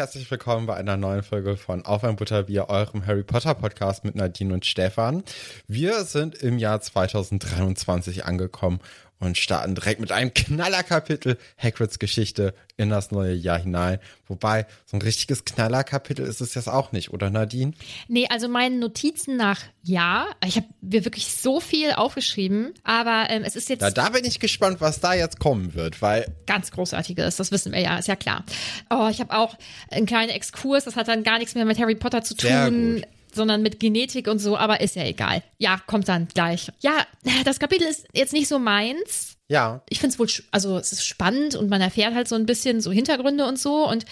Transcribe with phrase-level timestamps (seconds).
[0.00, 4.14] Herzlich willkommen bei einer neuen Folge von Auf ein Butterbier, eurem Harry Potter Podcast mit
[4.14, 5.22] Nadine und Stefan.
[5.68, 8.80] Wir sind im Jahr 2023 angekommen
[9.20, 13.98] und starten direkt mit einem Knallerkapitel Hagrids Geschichte in das neue Jahr hinein.
[14.26, 17.72] Wobei, so ein richtiges Knallerkapitel ist es jetzt auch nicht, oder Nadine?
[18.08, 20.26] Nee, also meinen Notizen nach ja.
[20.44, 24.24] Ich habe mir wirklich so viel aufgeschrieben, aber ähm, es ist jetzt Na, da bin
[24.24, 28.08] ich gespannt, was da jetzt kommen wird, weil ganz großartiges, das wissen wir ja, ist
[28.08, 28.44] ja klar.
[28.88, 29.56] Oh, ich habe auch
[29.90, 32.96] einen kleinen Exkurs, das hat dann gar nichts mehr mit Harry Potter zu Sehr tun.
[32.96, 33.06] gut.
[33.34, 35.42] Sondern mit Genetik und so, aber ist ja egal.
[35.58, 36.70] Ja, kommt dann gleich.
[36.80, 37.06] Ja,
[37.44, 39.36] das Kapitel ist jetzt nicht so meins.
[39.48, 42.46] ja, ich finde es wohl, also es ist spannend und man erfährt halt so ein
[42.46, 43.88] bisschen so Hintergründe und so.
[43.88, 44.04] Und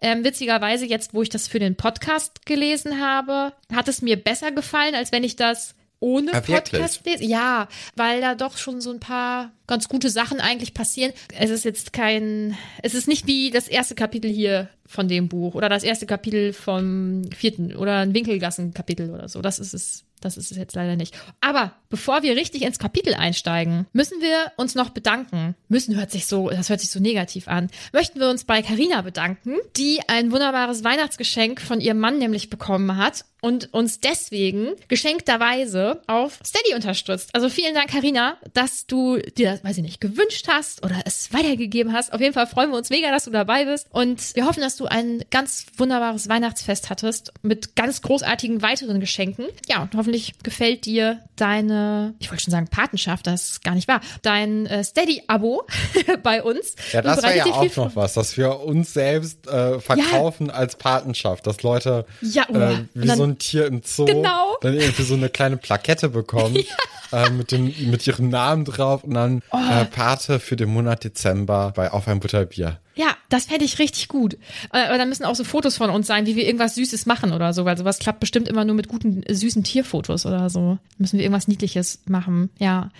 [0.00, 4.52] ähm, witzigerweise, jetzt, wo ich das für den Podcast gelesen habe, hat es mir besser
[4.52, 6.40] gefallen, als wenn ich das ohne Ah?
[6.40, 7.24] Podcast lese.
[7.24, 11.12] Ja, weil da doch schon so ein paar ganz gute Sachen eigentlich passieren.
[11.38, 15.54] Es ist jetzt kein, es ist nicht wie das erste Kapitel hier von dem Buch
[15.54, 19.40] oder das erste Kapitel vom vierten oder ein Winkelgassen-Kapitel oder so.
[19.40, 20.04] Das ist es.
[20.24, 21.14] Das ist es jetzt leider nicht.
[21.40, 25.54] Aber bevor wir richtig ins Kapitel einsteigen, müssen wir uns noch bedanken.
[25.68, 27.70] Müssen hört sich so, das hört sich so negativ an.
[27.92, 32.96] Möchten wir uns bei Carina bedanken, die ein wunderbares Weihnachtsgeschenk von ihrem Mann nämlich bekommen
[32.96, 37.30] hat und uns deswegen geschenkterweise auf Steady unterstützt.
[37.34, 41.32] Also vielen Dank, Carina, dass du dir das, weiß ich nicht, gewünscht hast oder es
[41.32, 42.12] weitergegeben hast.
[42.12, 44.76] Auf jeden Fall freuen wir uns mega, dass du dabei bist und wir hoffen, dass
[44.76, 49.46] du ein ganz wunderbares Weihnachtsfest hattest mit ganz großartigen weiteren Geschenken.
[49.68, 50.11] Ja, und hoffentlich
[50.42, 54.84] gefällt dir deine, ich wollte schon sagen Patenschaft, das ist gar nicht wahr, dein äh,
[54.84, 55.62] Steady-Abo
[56.22, 56.74] bei uns.
[56.92, 61.46] ja, das wäre ja auch noch was, dass wir uns selbst äh, verkaufen als Patenschaft,
[61.46, 62.56] dass Leute Ja, oh.
[62.56, 64.56] äh, wie dann- so ein Tier im Zoo Genau.
[64.60, 66.58] dann irgendwie so eine kleine Plakette bekommen
[67.12, 69.58] äh, mit, dem, mit ihrem Namen drauf und dann Oh.
[69.58, 72.78] äh, Pate für den Monat Dezember bei Auf ein Butterbier.
[72.94, 74.34] Ja, das fände ich richtig gut.
[74.72, 77.32] Äh, Aber da müssen auch so Fotos von uns sein, wie wir irgendwas Süßes machen
[77.32, 80.78] oder so, weil sowas klappt bestimmt immer nur mit guten, äh, süßen Tierfotos oder so.
[80.98, 82.90] Müssen wir irgendwas Niedliches machen, ja.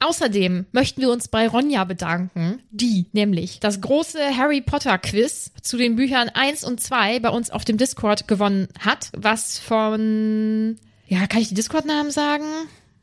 [0.00, 5.76] Außerdem möchten wir uns bei Ronja bedanken, die nämlich das große Harry Potter Quiz zu
[5.76, 10.76] den Büchern 1 und 2 bei uns auf dem Discord gewonnen hat, was von,
[11.06, 12.44] ja, kann ich die Discord-Namen sagen?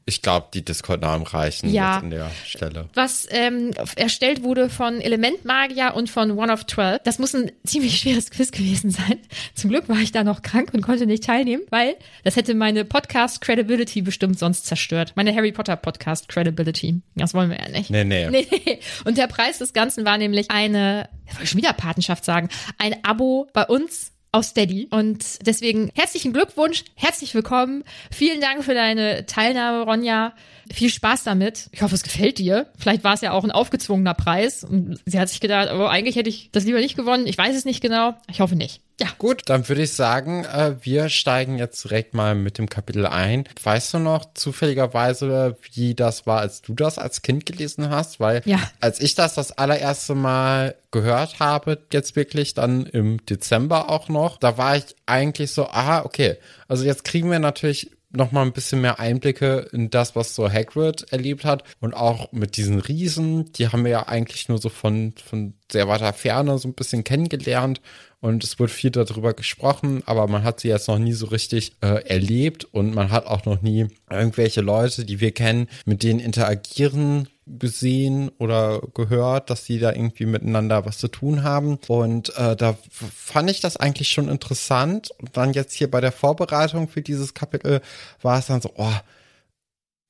[0.07, 1.95] Ich glaube, die Discord-Namen reichen Ja.
[1.95, 2.89] jetzt an der Stelle.
[2.93, 7.01] was ähm, erstellt wurde von Elementmagier und von One of Twelve.
[7.03, 9.17] Das muss ein ziemlich schweres Quiz gewesen sein.
[9.55, 12.85] Zum Glück war ich da noch krank und konnte nicht teilnehmen, weil das hätte meine
[12.85, 15.13] Podcast Credibility bestimmt sonst zerstört.
[15.15, 17.01] Meine Harry Potter Podcast Credibility.
[17.15, 17.89] Das wollen wir ja nicht.
[17.89, 18.29] Nee, nee.
[18.29, 18.79] Nee, nee.
[19.05, 22.95] Und der Preis des Ganzen war nämlich eine, ich wollte schon wieder Patenschaft sagen, ein
[23.03, 24.87] Abo bei uns auf Steady.
[24.91, 27.83] Und deswegen herzlichen Glückwunsch, herzlich willkommen.
[28.11, 30.33] Vielen Dank für deine Teilnahme, Ronja.
[30.71, 31.69] Viel Spaß damit.
[31.71, 32.67] Ich hoffe, es gefällt dir.
[32.77, 34.65] Vielleicht war es ja auch ein aufgezwungener Preis.
[34.65, 37.27] Und sie hat sich gedacht, oh, eigentlich hätte ich das lieber nicht gewonnen.
[37.27, 38.15] Ich weiß es nicht genau.
[38.29, 38.81] Ich hoffe nicht.
[38.99, 39.07] Ja.
[39.17, 43.43] Gut, dann würde ich sagen, äh, wir steigen jetzt direkt mal mit dem Kapitel ein.
[43.61, 48.19] Weißt du noch zufälligerweise, wie das war, als du das als Kind gelesen hast?
[48.19, 48.59] Weil Ja.
[48.79, 54.37] als ich das das allererste Mal gehört habe, jetzt wirklich dann im Dezember auch noch,
[54.37, 56.37] da war ich eigentlich so, aha, okay.
[56.69, 60.49] Also jetzt kriegen wir natürlich noch mal ein bisschen mehr Einblicke in das, was so
[60.49, 64.69] Hagrid erlebt hat und auch mit diesen Riesen, die haben wir ja eigentlich nur so
[64.69, 67.81] von, von sehr weiter Ferne so ein bisschen kennengelernt
[68.25, 71.73] und es wird viel darüber gesprochen, aber man hat sie jetzt noch nie so richtig
[71.81, 76.19] äh, erlebt und man hat auch noch nie irgendwelche Leute, die wir kennen, mit denen
[76.19, 81.77] interagieren gesehen oder gehört, dass sie da irgendwie miteinander was zu tun haben.
[81.87, 85.11] Und äh, da fand ich das eigentlich schon interessant.
[85.19, 87.79] Und dann jetzt hier bei der Vorbereitung für dieses Kapitel
[88.23, 88.93] war es dann so, oh,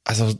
[0.06, 0.40] also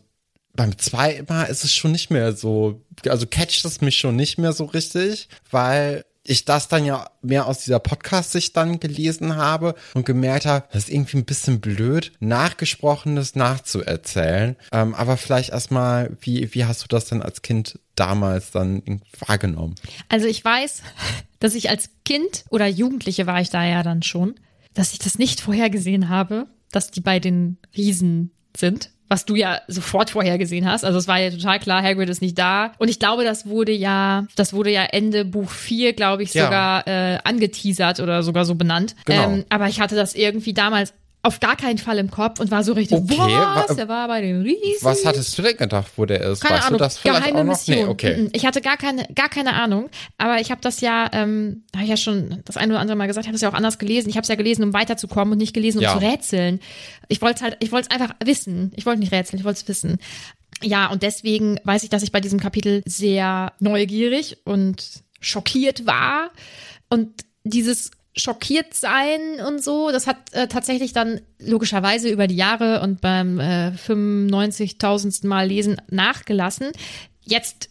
[0.54, 2.80] beim zweiten Mal ist es schon nicht mehr so,
[3.10, 7.46] also catcht es mich schon nicht mehr so richtig, weil ich das dann ja mehr
[7.48, 12.12] aus dieser Podcast-Sicht dann gelesen habe und gemerkt habe, das ist irgendwie ein bisschen blöd,
[12.20, 14.56] Nachgesprochenes nachzuerzählen.
[14.72, 19.76] Ähm, aber vielleicht erstmal, wie, wie hast du das denn als Kind damals dann wahrgenommen?
[20.10, 20.82] Also ich weiß,
[21.40, 24.36] dass ich als Kind oder Jugendliche war ich da ja dann schon,
[24.74, 28.90] dass ich das nicht vorhergesehen habe, dass die bei den Riesen sind.
[29.08, 30.84] Was du ja sofort vorhergesehen hast.
[30.84, 32.72] Also es war ja total klar, Hagrid ist nicht da.
[32.80, 36.46] Und ich glaube, das wurde ja, das wurde ja Ende Buch 4, glaube ich, Ja.
[36.46, 38.96] sogar äh, angeteasert oder sogar so benannt.
[39.06, 39.24] Genau.
[39.30, 40.94] Ähm, aber ich hatte das irgendwie damals
[41.26, 43.70] auf gar keinen Fall im Kopf und war so richtig, Okay, was?
[43.70, 44.60] wa- Der war bei den Riesen.
[44.82, 46.42] Was hattest du denn gedacht, wo der ist?
[46.42, 47.52] Keine weißt Ahnung, du das vielleicht geheime auch noch?
[47.54, 47.76] Mission.
[47.78, 48.30] Nee, okay.
[48.34, 51.90] Ich hatte gar keine, gar keine Ahnung, aber ich habe das ja, ähm, habe ich
[51.90, 54.10] ja schon das eine oder andere Mal gesagt, ich habe das ja auch anders gelesen.
[54.10, 55.94] Ich habe es ja gelesen, um weiterzukommen und nicht gelesen, um Ja.
[55.94, 56.60] zu rätseln.
[57.08, 58.72] Ich wollte halt, ich wollte es einfach wissen.
[58.76, 59.98] Ich wollte nicht rätseln, ich wollte es wissen.
[60.62, 66.30] Ja, und deswegen weiß ich, dass ich bei diesem Kapitel sehr neugierig und schockiert war.
[66.88, 67.10] Und
[67.44, 73.02] dieses schockiert sein und so, das hat äh, tatsächlich dann logischerweise über die Jahre und
[73.02, 75.28] beim äh, 95.000.
[75.28, 76.72] Mal lesen nachgelassen.
[77.24, 77.70] Jetzt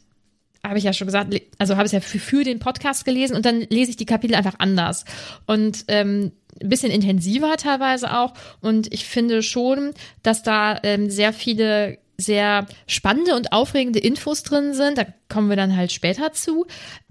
[0.63, 3.37] habe ich ja schon gesagt, also habe ich es ja für, für den Podcast gelesen
[3.37, 5.05] und dann lese ich die Kapitel einfach anders
[5.47, 8.35] und ähm, ein bisschen intensiver teilweise auch.
[8.61, 9.93] Und ich finde schon,
[10.23, 14.99] dass da ähm, sehr viele sehr spannende und aufregende Infos drin sind.
[14.99, 16.67] Da kommen wir dann halt später zu.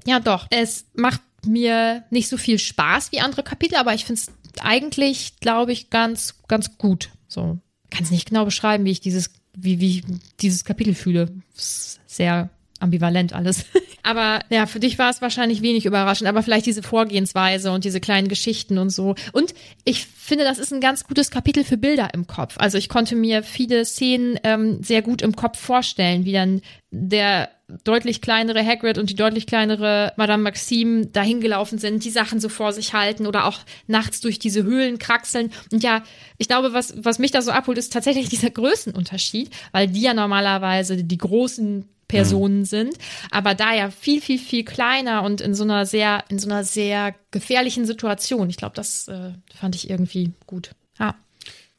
[0.06, 4.21] Ja, doch, es macht mir nicht so viel Spaß wie andere Kapitel, aber ich finde
[4.21, 7.09] es eigentlich, glaube ich, ganz, ganz gut.
[7.27, 7.59] So,
[7.89, 10.03] kann es nicht genau beschreiben, wie ich dieses, wie, wie ich
[10.39, 11.33] dieses Kapitel fühle.
[11.53, 12.49] Sehr
[12.83, 13.65] ambivalent alles.
[14.03, 18.00] aber ja, für dich war es wahrscheinlich wenig überraschend, aber vielleicht diese Vorgehensweise und diese
[18.00, 19.15] kleinen Geschichten und so.
[19.31, 19.53] Und
[19.83, 22.56] ich finde, das ist ein ganz gutes Kapitel für Bilder im Kopf.
[22.57, 27.50] Also ich konnte mir viele Szenen ähm, sehr gut im Kopf vorstellen, wie dann der
[27.83, 32.50] deutlich kleinere Hagrid und die deutlich kleinere Madame Maxime dahin gelaufen sind, die Sachen so
[32.50, 35.51] vor sich halten oder auch nachts durch diese Höhlen kraxeln.
[35.71, 36.03] Und ja,
[36.38, 40.13] ich glaube, was, was mich da so abholt, ist tatsächlich dieser Größenunterschied, weil die ja
[40.13, 42.98] normalerweise die großen Personen sind,
[43.31, 46.63] aber da ja viel, viel, viel kleiner und in so einer sehr, in so einer
[46.63, 48.50] sehr gefährlichen Situation.
[48.50, 50.71] Ich glaube, das äh, fand ich irgendwie gut.
[51.00, 51.15] Ja.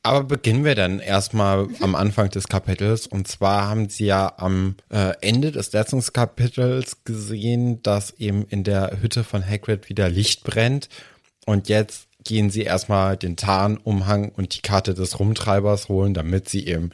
[0.03, 3.07] Aber beginnen wir dann erstmal am Anfang des Kapitels.
[3.07, 8.65] Und zwar haben sie ja am äh, Ende des letzten Kapitels gesehen, dass eben in
[8.65, 10.91] der Hütte von Hagrid wieder Licht brennt.
[11.47, 16.67] Und jetzt gehen sie erstmal den Tarnumhang und die Karte des Rumtreibers holen, damit sie
[16.67, 16.91] eben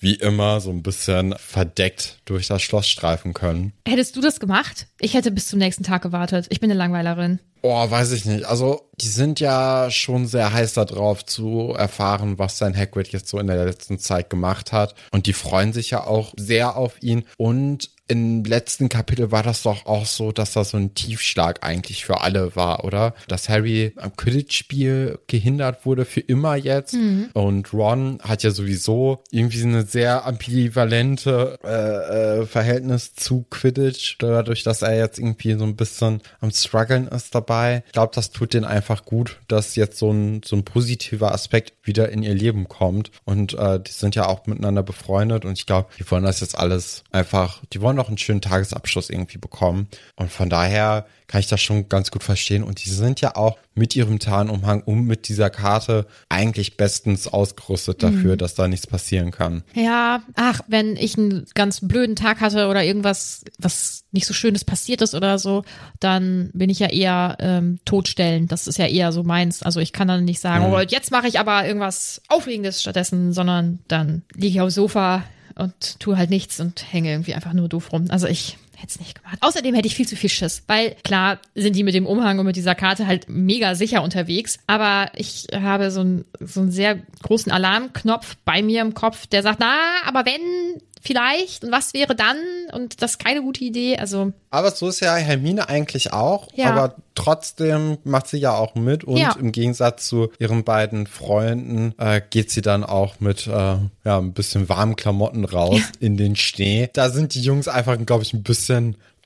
[0.00, 3.72] wie immer so ein bisschen verdeckt durch das Schloss streifen können.
[3.86, 4.86] Hättest du das gemacht?
[4.98, 6.46] Ich hätte bis zum nächsten Tag gewartet.
[6.48, 7.38] Ich bin eine Langweilerin.
[7.62, 8.44] Oh, weiß ich nicht.
[8.46, 13.38] Also, die sind ja schon sehr heiß darauf zu erfahren, was sein Hagrid jetzt so
[13.38, 14.94] in der letzten Zeit gemacht hat.
[15.10, 17.24] Und die freuen sich ja auch sehr auf ihn.
[17.36, 22.04] Und im letzten Kapitel war das doch auch so, dass das so ein Tiefschlag eigentlich
[22.04, 23.14] für alle war, oder?
[23.28, 26.96] Dass Harry am Quidditch-Spiel gehindert wurde für immer jetzt.
[27.34, 34.64] Und Ron hat ja sowieso irgendwie eine sehr ambivalente äh, äh, Verhältnis zu Quidditch, dadurch,
[34.64, 37.84] dass er jetzt irgendwie so ein bisschen am struggeln ist dabei.
[37.86, 41.74] Ich glaube, das tut denen einfach gut, dass jetzt so ein, so ein positiver Aspekt
[41.84, 43.12] wieder in ihr Leben kommt.
[43.24, 46.58] Und äh, die sind ja auch miteinander befreundet und ich glaube, die wollen das jetzt
[46.58, 49.88] alles einfach, die wollen noch einen schönen Tagesabschluss irgendwie bekommen.
[50.16, 52.64] Und von daher kann ich das schon ganz gut verstehen.
[52.64, 58.02] Und die sind ja auch mit ihrem Tarnumhang und mit dieser Karte eigentlich bestens ausgerüstet
[58.02, 59.62] dafür, dass da nichts passieren kann.
[59.74, 64.64] Ja, ach, wenn ich einen ganz blöden Tag hatte oder irgendwas, was nicht so Schönes
[64.64, 65.62] passiert ist oder so,
[66.00, 68.48] dann bin ich ja eher ähm, totstellen.
[68.48, 69.62] Das ist ja eher so meins.
[69.62, 73.78] Also ich kann dann nicht sagen, oh, jetzt mache ich aber irgendwas Aufregendes stattdessen, sondern
[73.86, 75.22] dann liege ich aufs Sofa
[75.60, 78.06] und tue halt nichts und hänge irgendwie einfach nur doof rum.
[78.08, 79.38] Also ich hätte es nicht gemacht.
[79.40, 82.46] Außerdem hätte ich viel zu viel Schiss, weil klar sind die mit dem Umhang und
[82.46, 86.98] mit dieser Karte halt mega sicher unterwegs, aber ich habe so einen, so einen sehr
[87.22, 89.74] großen Alarmknopf bei mir im Kopf, der sagt, na,
[90.06, 92.36] aber wenn vielleicht und was wäre dann
[92.74, 94.32] und das ist keine gute Idee, also.
[94.50, 96.70] Aber so ist ja Hermine eigentlich auch, Ja.
[96.74, 99.34] aber trotzdem macht sie ja auch mit und Ja.
[99.40, 104.32] im Gegensatz zu ihren beiden Freunden äh, geht sie dann auch mit äh, ja, ein
[104.34, 106.90] bisschen warmen Klamotten raus in den Schnee.
[106.92, 108.69] Da sind die Jungs einfach, glaube ich, ein bisschen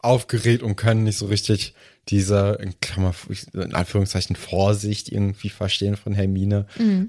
[0.00, 1.74] aufgeregt und können nicht so richtig
[2.08, 3.14] diese, in, Klammer,
[3.54, 6.66] in Anführungszeichen, Vorsicht irgendwie verstehen von Hermine.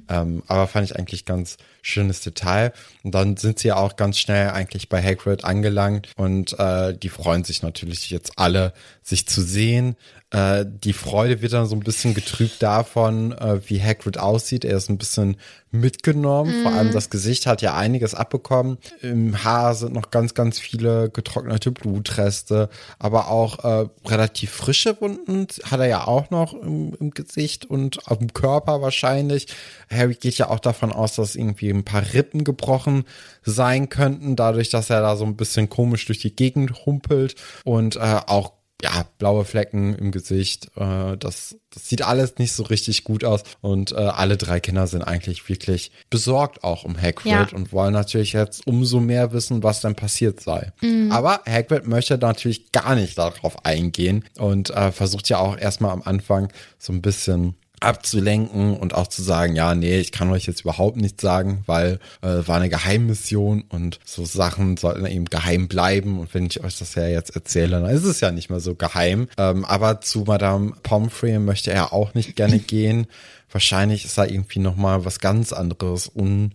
[0.09, 2.71] Ähm, aber fand ich eigentlich ganz schönes Detail.
[3.03, 7.09] Und dann sind sie ja auch ganz schnell eigentlich bei Hagrid angelangt und äh, die
[7.09, 8.73] freuen sich natürlich jetzt alle,
[9.05, 9.95] sich zu sehen.
[10.31, 14.65] Äh, die Freude wird dann so ein bisschen getrübt davon, äh, wie Hagrid aussieht.
[14.65, 15.37] Er ist ein bisschen
[15.69, 16.63] mitgenommen.
[16.63, 18.79] Vor allem das Gesicht hat ja einiges abbekommen.
[19.01, 25.45] Im Haar sind noch ganz, ganz viele getrocknete Blutreste, aber auch äh, relativ frische Wunden
[25.63, 29.47] hat er ja auch noch im, im Gesicht und auf dem Körper wahrscheinlich.
[29.91, 33.03] Harry geht ja auch davon aus, dass irgendwie ein paar Rippen gebrochen
[33.43, 37.97] sein könnten, dadurch, dass er da so ein bisschen komisch durch die Gegend humpelt und
[37.97, 40.69] äh, auch ja, blaue Flecken im Gesicht.
[40.75, 43.41] Äh, das, das sieht alles nicht so richtig gut aus.
[43.61, 47.47] Und äh, alle drei Kinder sind eigentlich wirklich besorgt auch um Hagrid Ja.
[47.53, 50.71] und wollen natürlich jetzt umso mehr wissen, was denn passiert sei.
[51.09, 56.01] Aber Hagrid möchte natürlich gar nicht darauf eingehen und äh, versucht ja auch erstmal am
[56.03, 60.61] Anfang so ein bisschen abzulenken und auch zu sagen, ja, nee, ich kann euch jetzt
[60.61, 66.19] überhaupt nichts sagen, weil äh, war eine Geheimmission und so Sachen sollten eben geheim bleiben
[66.19, 68.75] und wenn ich euch das ja jetzt erzähle, dann ist es ja nicht mehr so
[68.75, 69.27] geheim.
[69.37, 73.07] Ähm, aber zu Madame Pomfrey möchte er auch nicht gerne gehen.
[73.51, 76.53] Wahrscheinlich ist da irgendwie nochmal was ganz anderes un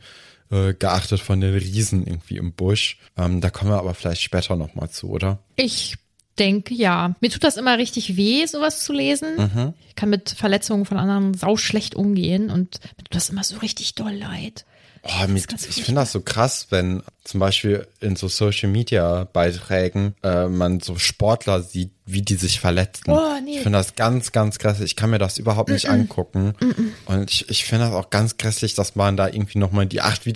[0.80, 2.98] geachtet von den Riesen irgendwie im Busch.
[3.16, 5.38] Ähm, da kommen wir aber vielleicht später nochmal zu, oder?
[5.54, 5.96] Ich
[6.40, 7.14] denke ja.
[7.20, 9.36] Mir tut das immer richtig weh, sowas zu lesen.
[9.36, 9.74] Mhm.
[9.88, 13.58] Ich kann mit Verletzungen von anderen sau schlecht umgehen und mir tut das immer so
[13.58, 14.64] richtig doll leid.
[15.02, 19.24] Oh, mit, ganz ich finde das so krass, wenn zum Beispiel in so Social Media
[19.32, 23.10] Beiträgen äh, man so Sportler sieht, wie die sich verletzen.
[23.10, 23.52] Oh, nee.
[23.52, 24.80] Ich finde das ganz, ganz krass.
[24.80, 26.52] Ich kann mir das überhaupt nicht angucken.
[27.06, 30.26] Und ich, ich finde das auch ganz grässlich, dass man da irgendwie nochmal die acht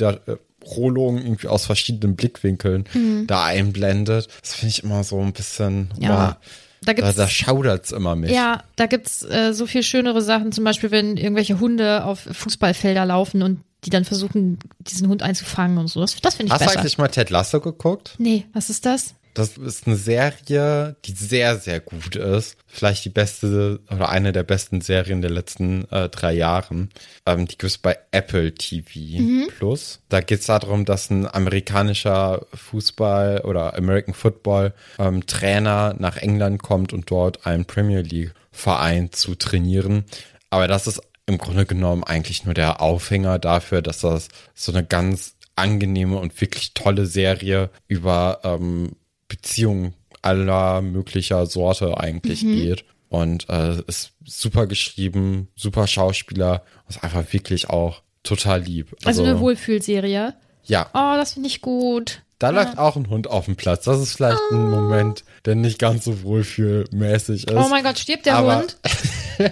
[0.64, 3.26] Wiederholungen irgendwie aus verschiedenen Blickwinkeln Mhm.
[3.26, 4.28] da einblendet.
[4.40, 6.08] Das finde ich immer so ein bisschen, Ja.
[6.08, 6.36] boah,
[6.82, 8.30] Da da, gibt's da schaudert's immer mich.
[8.30, 13.06] Ja, da gibt's äh, so viel schönere Sachen, zum Beispiel, wenn irgendwelche Hunde auf Fußballfelder
[13.06, 16.00] laufen und die dann versuchen, diesen Hund einzufangen und so.
[16.00, 16.80] Das, das finde ich Hast du besser.
[16.80, 18.14] eigentlich mal Ted Lasso geguckt?
[18.18, 19.14] Nee, was ist das?
[19.34, 22.56] Das ist eine Serie, die sehr, sehr gut ist.
[22.66, 26.90] Vielleicht die beste oder eine der besten Serien der letzten äh, drei Jahren.
[27.26, 30.00] Ähm, die gibt's bei Apple TV Plus.
[30.08, 36.92] Da geht's darum, dass ein amerikanischer Fußball oder American Football ähm, Trainer nach England kommt
[36.92, 40.04] und dort einen Premier League Verein zu trainieren.
[40.48, 44.84] Aber das ist im Grunde genommen eigentlich nur der Aufhänger dafür, dass das so eine
[44.84, 48.92] ganz angenehme und wirklich tolle Serie über ähm,
[49.28, 52.84] Beziehungen aller möglicher Sorte eigentlich geht.
[53.08, 58.96] Und äh, ist super geschrieben, super Schauspieler, ist einfach wirklich auch total lieb.
[59.04, 60.34] Also, eine Wohlfühlserie.
[60.64, 62.22] ja, Oh, das finde ich gut.
[62.40, 63.84] da läuft auch ein Hund auf dem Platz.
[63.84, 67.54] Das ist vielleicht ein Moment, der nicht ganz so wohlfühlmäßig ist.
[67.54, 68.76] Oh mein Gott, stirbt der Aber- Hund?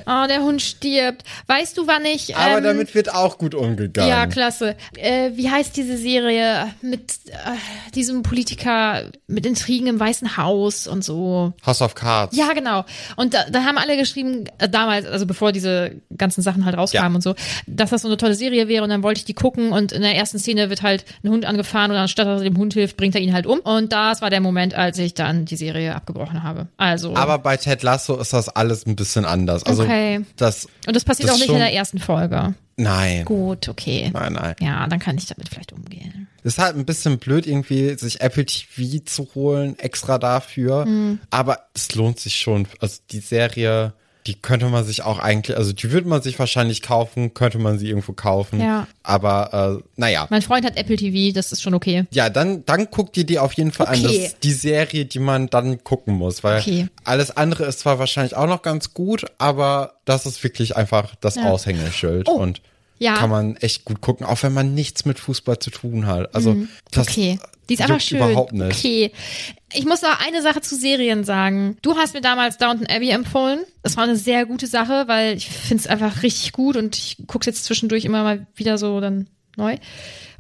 [0.06, 1.22] Oh, der Hund stirbt.
[1.48, 2.34] Weißt du, wann ich.
[2.36, 4.08] Aber ähm, damit wird auch gut umgegangen.
[4.08, 4.76] Ja, klasse.
[4.96, 11.04] Äh, wie heißt diese Serie mit äh, diesem Politiker mit Intrigen im Weißen Haus und
[11.04, 11.52] so?
[11.66, 12.36] House of Cards.
[12.36, 12.84] Ja, genau.
[13.16, 17.12] Und da, da haben alle geschrieben, äh, damals, also bevor diese ganzen Sachen halt rauskamen
[17.12, 17.16] Ja.
[17.16, 17.34] und so,
[17.66, 20.02] dass das so eine tolle Serie wäre und dann wollte ich die gucken und in
[20.02, 22.96] der ersten Szene wird halt ein Hund angefahren und anstatt dass er dem Hund hilft,
[22.96, 23.58] bringt er ihn halt um.
[23.60, 26.68] Und das war der Moment, als ich dann die Serie abgebrochen habe.
[26.76, 27.14] Also.
[27.16, 29.64] Aber bei Ted Lasso ist das alles ein bisschen anders.
[29.64, 30.20] Also Okay.
[30.36, 30.66] das.
[30.86, 32.54] und das passiert das auch nicht in der ersten Folge.
[32.76, 33.24] Nein.
[33.26, 34.10] Gut, okay.
[34.14, 34.54] Nein, nein.
[34.60, 36.26] Ja, dann kann ich damit vielleicht umgehen.
[36.42, 40.86] Ist halt ein bisschen blöd, irgendwie sich Apple TV zu holen, extra dafür.
[40.86, 41.20] Mhm.
[41.30, 42.66] Aber es lohnt sich schon.
[42.80, 43.92] Also die Serie,
[44.26, 47.78] die könnte man sich auch eigentlich, also die würde man sich wahrscheinlich kaufen, könnte man
[47.78, 48.60] sie irgendwo kaufen.
[48.60, 48.86] Ja.
[49.02, 50.26] Aber äh, naja.
[50.30, 52.04] Mein Freund hat Apple TV, das ist schon okay.
[52.12, 54.02] Ja, dann, dann guckt ihr die auf jeden Fall an.
[54.02, 54.26] Das Okay.
[54.26, 56.86] ist die Serie, die man dann gucken muss, weil Okay.
[57.04, 61.34] alles andere ist zwar wahrscheinlich auch noch ganz gut, aber das ist wirklich einfach das
[61.36, 61.50] Ja.
[61.50, 62.60] Aushängeschild Oh, und
[62.98, 63.14] ja.
[63.16, 66.34] kann man echt gut gucken, auch wenn man nichts mit Fußball zu tun hat.
[66.34, 66.54] Also
[66.92, 67.12] das Mhm.
[67.12, 67.38] Okay.
[67.68, 68.18] Die ist einfach schön.
[68.18, 68.78] überhaupt nicht.
[68.78, 69.12] Okay.
[69.72, 71.76] Ich muss noch eine Sache zu Serien sagen.
[71.82, 73.60] Du hast mir damals Downton Abbey empfohlen.
[73.82, 77.16] Das war eine sehr gute Sache, weil ich finde es einfach richtig gut und ich
[77.26, 79.76] gucke jetzt zwischendurch immer mal wieder so dann neu.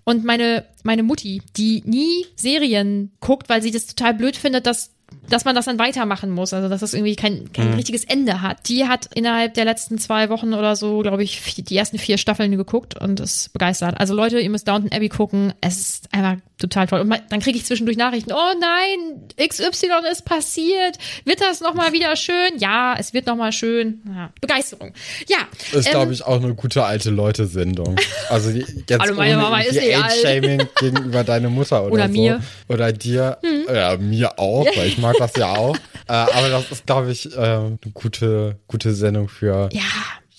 [0.04, 4.90] Und meine, meine Mutti, die nie Serien guckt, weil sie das total blöd findet, dass
[5.28, 7.74] dass man das dann weitermachen muss, also dass das irgendwie kein, kein mhm.
[7.74, 8.68] richtiges Ende hat.
[8.68, 12.56] Die hat innerhalb der letzten zwei Wochen oder so, glaube ich, die ersten vier Staffeln
[12.56, 13.98] geguckt und ist begeistert.
[13.98, 15.54] Also Leute, ihr müsst Downton Abbey gucken.
[15.60, 17.00] Es ist einfach total toll.
[17.00, 20.98] Und man, dann kriege ich zwischendurch Nachrichten, oh nein, XY ist passiert.
[21.24, 22.58] Wird das nochmal wieder schön?
[22.58, 24.00] Ja, es wird nochmal schön.
[24.06, 24.92] Ja, Begeisterung.
[25.28, 25.38] Ja.
[25.72, 27.96] Ist, ähm, glaube ich, auch eine gute alte Leute-Sendung.
[28.28, 32.12] Also jetzt Hallo, meine Mama ist eh Age-Shaming gegenüber deiner Mutter oder, oder so.
[32.12, 32.40] mir.
[32.68, 33.38] Oder dir.
[33.42, 33.74] Hm.
[33.74, 35.76] Ja, mir auch, weil ich mag das ja auch.
[36.08, 39.82] äh, aber das ist, glaube ich, äh, eine gute, gute Sendung für ja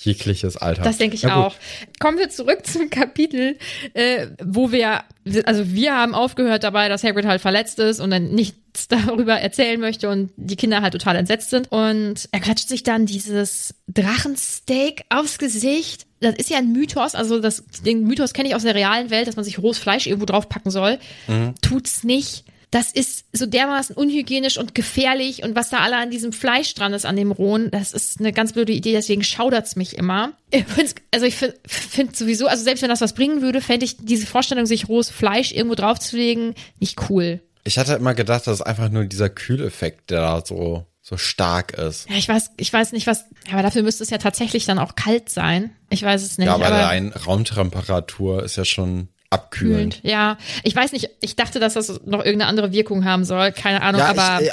[0.05, 0.83] jegliches Alter.
[0.83, 1.55] Das denke ich auch.
[1.99, 3.57] Kommen wir zurück zum Kapitel,
[3.93, 5.01] äh, wo wir,
[5.45, 9.79] also wir haben aufgehört dabei, dass Hagrid halt verletzt ist und dann nichts darüber erzählen
[9.79, 11.71] möchte und die Kinder halt total entsetzt sind.
[11.71, 16.05] Und er klatscht sich dann dieses Drachensteak aufs Gesicht.
[16.19, 19.27] Das ist ja ein Mythos, also das, den Mythos kenne ich aus der realen Welt,
[19.27, 20.97] dass man sich rohes Fleisch irgendwo draufpacken soll.
[21.27, 21.53] Mhm.
[21.61, 26.33] Tut's nicht das ist so dermaßen unhygienisch und gefährlich und was da alle an diesem
[26.33, 29.97] Fleisch dran ist, an dem Rohen, das ist eine ganz blöde Idee, deswegen schaudert's mich
[29.97, 30.33] immer.
[31.11, 34.25] Also ich finde find sowieso, also selbst wenn das was bringen würde, fände ich diese
[34.25, 37.41] Vorstellung, sich rohes Fleisch irgendwo draufzulegen, nicht cool.
[37.63, 41.73] Ich hatte immer gedacht, das ist einfach nur dieser Kühleffekt, der da so so stark
[41.73, 42.09] ist.
[42.09, 44.95] Ja, ich weiß, ich weiß nicht, was, aber dafür müsste es ja tatsächlich dann auch
[44.95, 45.75] kalt sein.
[45.89, 46.47] Ich weiß es nicht.
[46.47, 49.99] Ja, aber, aber allein Raumtemperatur ist ja schon abkühlend.
[50.03, 53.81] Ja, ich weiß nicht, ich dachte, dass das noch irgendeine andere Wirkung haben soll, keine
[53.81, 54.41] Ahnung, ja, aber.
[54.41, 54.51] Ich, äh,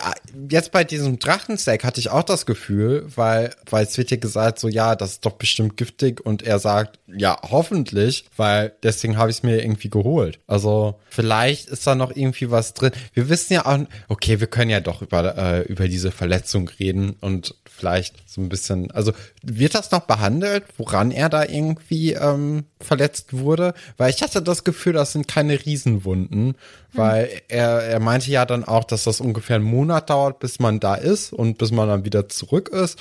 [0.50, 4.58] jetzt bei diesem Drachensteak hatte ich auch das Gefühl, weil, weil es wird ja gesagt,
[4.58, 9.30] so, ja, das ist doch bestimmt giftig und er sagt, ja, hoffentlich, weil deswegen habe
[9.30, 10.38] ich es mir irgendwie geholt.
[10.46, 12.92] Also, vielleicht ist da noch irgendwie was drin.
[13.12, 17.16] Wir wissen ja auch, okay, wir können ja doch über, äh, über diese Verletzung reden
[17.20, 22.64] und vielleicht so ein bisschen, also wird das noch behandelt, woran er da irgendwie ähm,
[22.80, 23.74] verletzt wurde?
[23.96, 26.54] Weil ich hatte das Gefühl, das sind keine Riesenwunden,
[26.92, 27.40] weil hm.
[27.48, 30.94] er, er meinte ja dann auch, dass das ungefähr einen Monat dauert, bis man da
[30.94, 32.98] ist und bis man dann wieder zurück ist.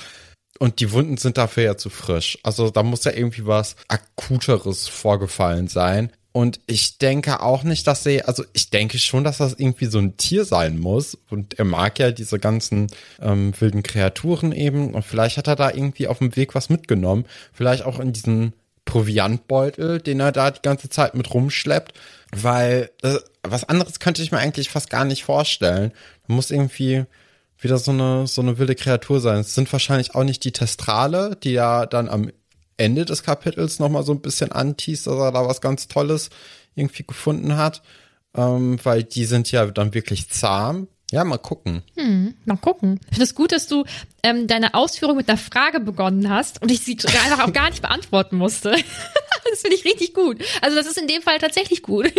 [0.58, 2.38] Und die Wunden sind dafür ja zu frisch.
[2.42, 6.12] Also da muss ja irgendwie was Akuteres vorgefallen sein.
[6.32, 9.98] Und ich denke auch nicht, dass er, also ich denke schon, dass das irgendwie so
[9.98, 11.18] ein Tier sein muss.
[11.28, 12.86] Und er mag ja diese ganzen
[13.20, 14.94] ähm, wilden Kreaturen eben.
[14.94, 17.24] Und vielleicht hat er da irgendwie auf dem Weg was mitgenommen.
[17.52, 18.52] Vielleicht auch in diesen
[18.84, 21.92] Proviantbeutel, den er da die ganze Zeit mit rumschleppt.
[22.32, 25.92] Weil äh, was anderes könnte ich mir eigentlich fast gar nicht vorstellen.
[26.26, 27.04] Man muss irgendwie
[27.58, 29.40] wieder so eine, so eine wilde Kreatur sein.
[29.40, 32.30] Es sind wahrscheinlich auch nicht die Testrale, die ja dann am
[32.76, 36.30] Ende des Kapitels nochmal so ein bisschen anteast, dass er da was ganz Tolles
[36.74, 37.82] irgendwie gefunden hat.
[38.34, 40.88] Ähm, weil die sind ja dann wirklich zahm.
[41.10, 41.82] Ja, mal gucken.
[41.96, 43.00] Hm, mal gucken.
[43.04, 43.84] Ich finde es gut, dass du
[44.22, 47.82] ähm, deine Ausführung mit einer Frage begonnen hast und ich sie einfach auch gar nicht
[47.82, 48.70] beantworten musste.
[49.50, 50.42] das finde ich richtig gut.
[50.60, 52.12] Also das ist in dem Fall tatsächlich gut.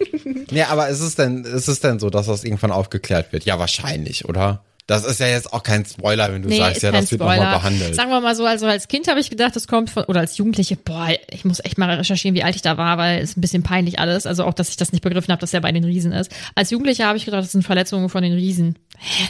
[0.50, 3.44] ja, aber ist es denn, ist es denn so, dass das irgendwann aufgeklärt wird?
[3.44, 4.64] Ja, wahrscheinlich, oder?
[4.88, 7.40] Das ist ja jetzt auch kein Spoiler, wenn du nee, sagst, ja, das wird nochmal
[7.40, 7.94] behandelt.
[7.94, 10.38] Sagen wir mal so, also als Kind habe ich gedacht, das kommt von, oder als
[10.38, 13.42] Jugendliche, boah, ich muss echt mal recherchieren, wie alt ich da war, weil es ein
[13.42, 14.24] bisschen peinlich alles.
[14.24, 16.32] Also auch, dass ich das nicht begriffen habe, dass er bei den Riesen ist.
[16.54, 18.78] Als Jugendlicher habe ich gedacht, das sind Verletzungen von den Riesen.
[18.96, 19.28] Hä?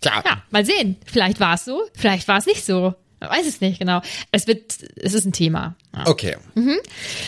[0.00, 0.24] Tja.
[0.26, 0.96] Ja, mal sehen.
[1.06, 2.94] Vielleicht war es so, vielleicht war es nicht so.
[3.20, 4.02] Man weiß es nicht genau.
[4.32, 5.76] Es wird, es ist ein Thema.
[5.94, 6.08] Ja.
[6.08, 6.36] Okay.
[6.56, 6.78] Mhm.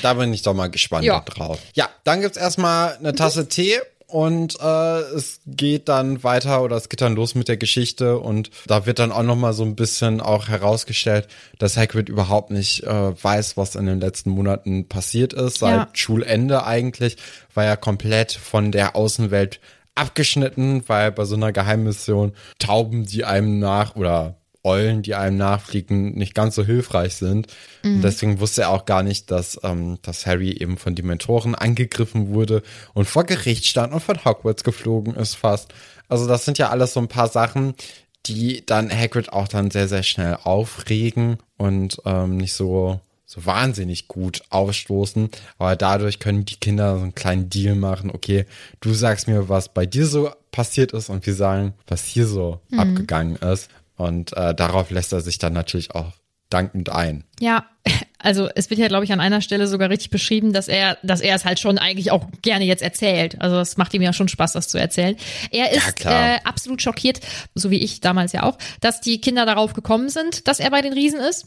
[0.03, 1.21] Da bin ich doch mal gespannt ja.
[1.21, 1.61] drauf.
[1.75, 3.49] Ja, dann gibt's erstmal eine Tasse mhm.
[3.51, 3.79] Tee
[4.17, 8.51] und äh, es geht dann weiter oder es geht dann los mit der Geschichte und
[8.67, 12.85] da wird dann auch noch mal so ein bisschen auch herausgestellt, dass Hagrid überhaupt nicht
[12.85, 15.59] äh, weiß, was in den letzten Monaten passiert ist.
[15.59, 15.89] Seit ja.
[15.93, 17.19] Schulende eigentlich
[17.53, 19.61] war er komplett von der Außenwelt
[19.95, 26.15] abgeschnitten, weil bei so einer Geheimmission Tauben, die einem nach oder Eulen, die einem nachfliegen,
[26.15, 27.47] nicht ganz so hilfreich sind.
[27.83, 27.97] Mhm.
[27.97, 32.35] Und deswegen wusste er auch gar nicht, dass, ähm, dass Harry eben von Dementoren angegriffen
[32.35, 35.73] wurde und vor Gericht stand und von Hogwarts geflogen ist fast.
[36.09, 37.75] Also das sind ja alles so ein paar Sachen,
[38.27, 44.07] die dann Hagrid auch dann sehr, sehr schnell aufregen und ähm, nicht so so wahnsinnig
[44.07, 45.31] gut aufstoßen.
[45.59, 48.11] Aber dadurch können die Kinder so einen kleinen Deal machen.
[48.11, 48.47] Okay,
[48.81, 52.61] du sagst mir, was bei dir so passiert ist und wir sagen, was hier so
[52.71, 52.79] mhm.
[52.79, 53.69] abgegangen ist.
[53.97, 56.13] Und äh, darauf lässt er sich dann natürlich auch
[56.51, 57.25] dankend ein.
[57.41, 57.67] Ja,
[58.19, 61.21] also es wird ja, glaube ich, an einer Stelle sogar richtig beschrieben, dass er, dass
[61.21, 63.41] er es halt schon eigentlich auch gerne jetzt erzählt.
[63.41, 65.17] Also es macht ihm ja schon Spaß, das zu erzählen.
[65.51, 67.21] Er ist ja, äh, absolut schockiert,
[67.55, 70.83] so wie ich damals ja auch, dass die Kinder darauf gekommen sind, dass er bei
[70.83, 71.47] den Riesen ist.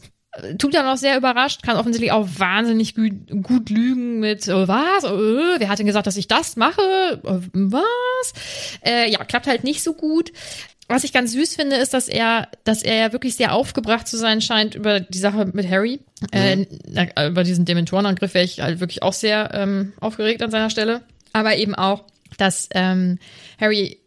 [0.58, 3.12] Tut dann auch sehr überrascht, kann offensichtlich auch wahnsinnig gut,
[3.42, 5.02] gut lügen mit äh, was?
[5.02, 6.80] Äh, wer hat denn gesagt, dass ich das mache?
[7.24, 8.32] Äh, was?
[8.86, 10.32] Äh, ja, klappt halt nicht so gut.
[10.86, 14.16] was ich ganz süß finde, ist, dass er, dass er ja wirklich sehr aufgebracht zu
[14.16, 16.00] sein scheint über die Sache mit Harry.
[16.32, 16.66] Mhm.
[16.94, 21.02] Äh, über diesen Dementorenangriff wäre ich halt wirklich auch sehr ähm, aufgeregt an seiner Stelle.
[21.32, 22.04] Aber eben auch,
[22.38, 23.18] dass ähm,
[23.60, 23.99] Harry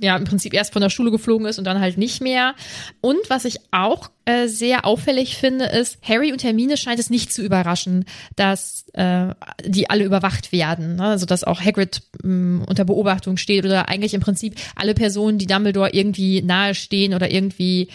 [0.00, 2.54] ja im Prinzip erst von der Schule geflogen ist und dann halt nicht mehr.
[3.00, 7.32] Und was ich auch äh, sehr auffällig finde, ist, Harry und Hermine scheint es nicht
[7.32, 8.04] zu überraschen,
[8.36, 10.96] dass äh, die alle überwacht werden.
[10.96, 11.04] Ne?
[11.04, 15.46] Also dass auch Hagrid mh, unter Beobachtung steht oder eigentlich im Prinzip alle Personen, die
[15.46, 17.88] Dumbledore irgendwie nahestehen oder irgendwie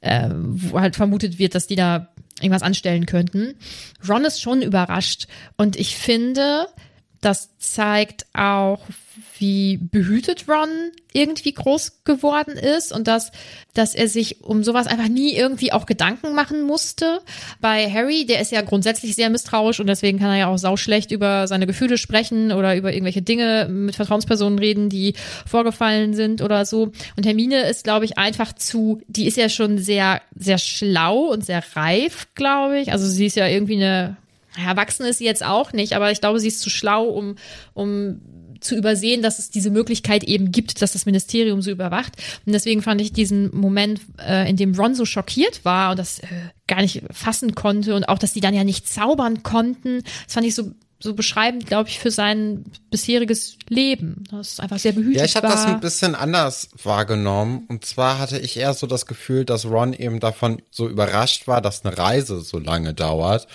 [0.00, 2.08] äh, wo halt vermutet wird, dass die da
[2.40, 3.54] irgendwas anstellen könnten.
[4.08, 5.26] Ron ist schon überrascht
[5.56, 6.66] und ich finde,
[7.20, 8.80] das zeigt auch,
[9.38, 10.68] wie behütet Ron
[11.12, 13.32] irgendwie groß geworden ist und dass,
[13.74, 17.20] dass er sich um sowas einfach nie irgendwie auch Gedanken machen musste.
[17.60, 21.10] Bei Harry, der ist ja grundsätzlich sehr misstrauisch und deswegen kann er ja auch sauschlecht
[21.10, 25.14] über seine Gefühle sprechen oder über irgendwelche Dinge mit Vertrauenspersonen reden, die
[25.46, 26.92] vorgefallen sind oder so.
[27.16, 31.44] Und Hermine ist, glaube ich, einfach zu, die ist ja schon sehr, sehr schlau und
[31.44, 32.92] sehr reif, glaube ich.
[32.92, 34.16] Also sie ist ja irgendwie eine
[34.56, 37.36] Erwachsen ist sie jetzt auch nicht, aber ich glaube, sie ist zu schlau, um,
[37.74, 38.20] um
[38.60, 42.14] zu übersehen, dass es diese Möglichkeit eben gibt, dass das Ministerium so überwacht.
[42.44, 46.18] Und deswegen fand ich diesen Moment, äh, in dem Ron so schockiert war und das
[46.20, 46.26] äh,
[46.66, 50.46] gar nicht fassen konnte und auch, dass die dann ja nicht zaubern konnten, das fand
[50.46, 54.24] ich so so beschreibend, glaube ich, für sein bisheriges Leben.
[54.30, 57.66] Das ist einfach sehr behütet Ja, ich habe das ein bisschen anders wahrgenommen.
[57.68, 61.60] Und zwar hatte ich eher so das Gefühl, dass Ron eben davon so überrascht war,
[61.60, 63.46] dass eine Reise so lange dauert.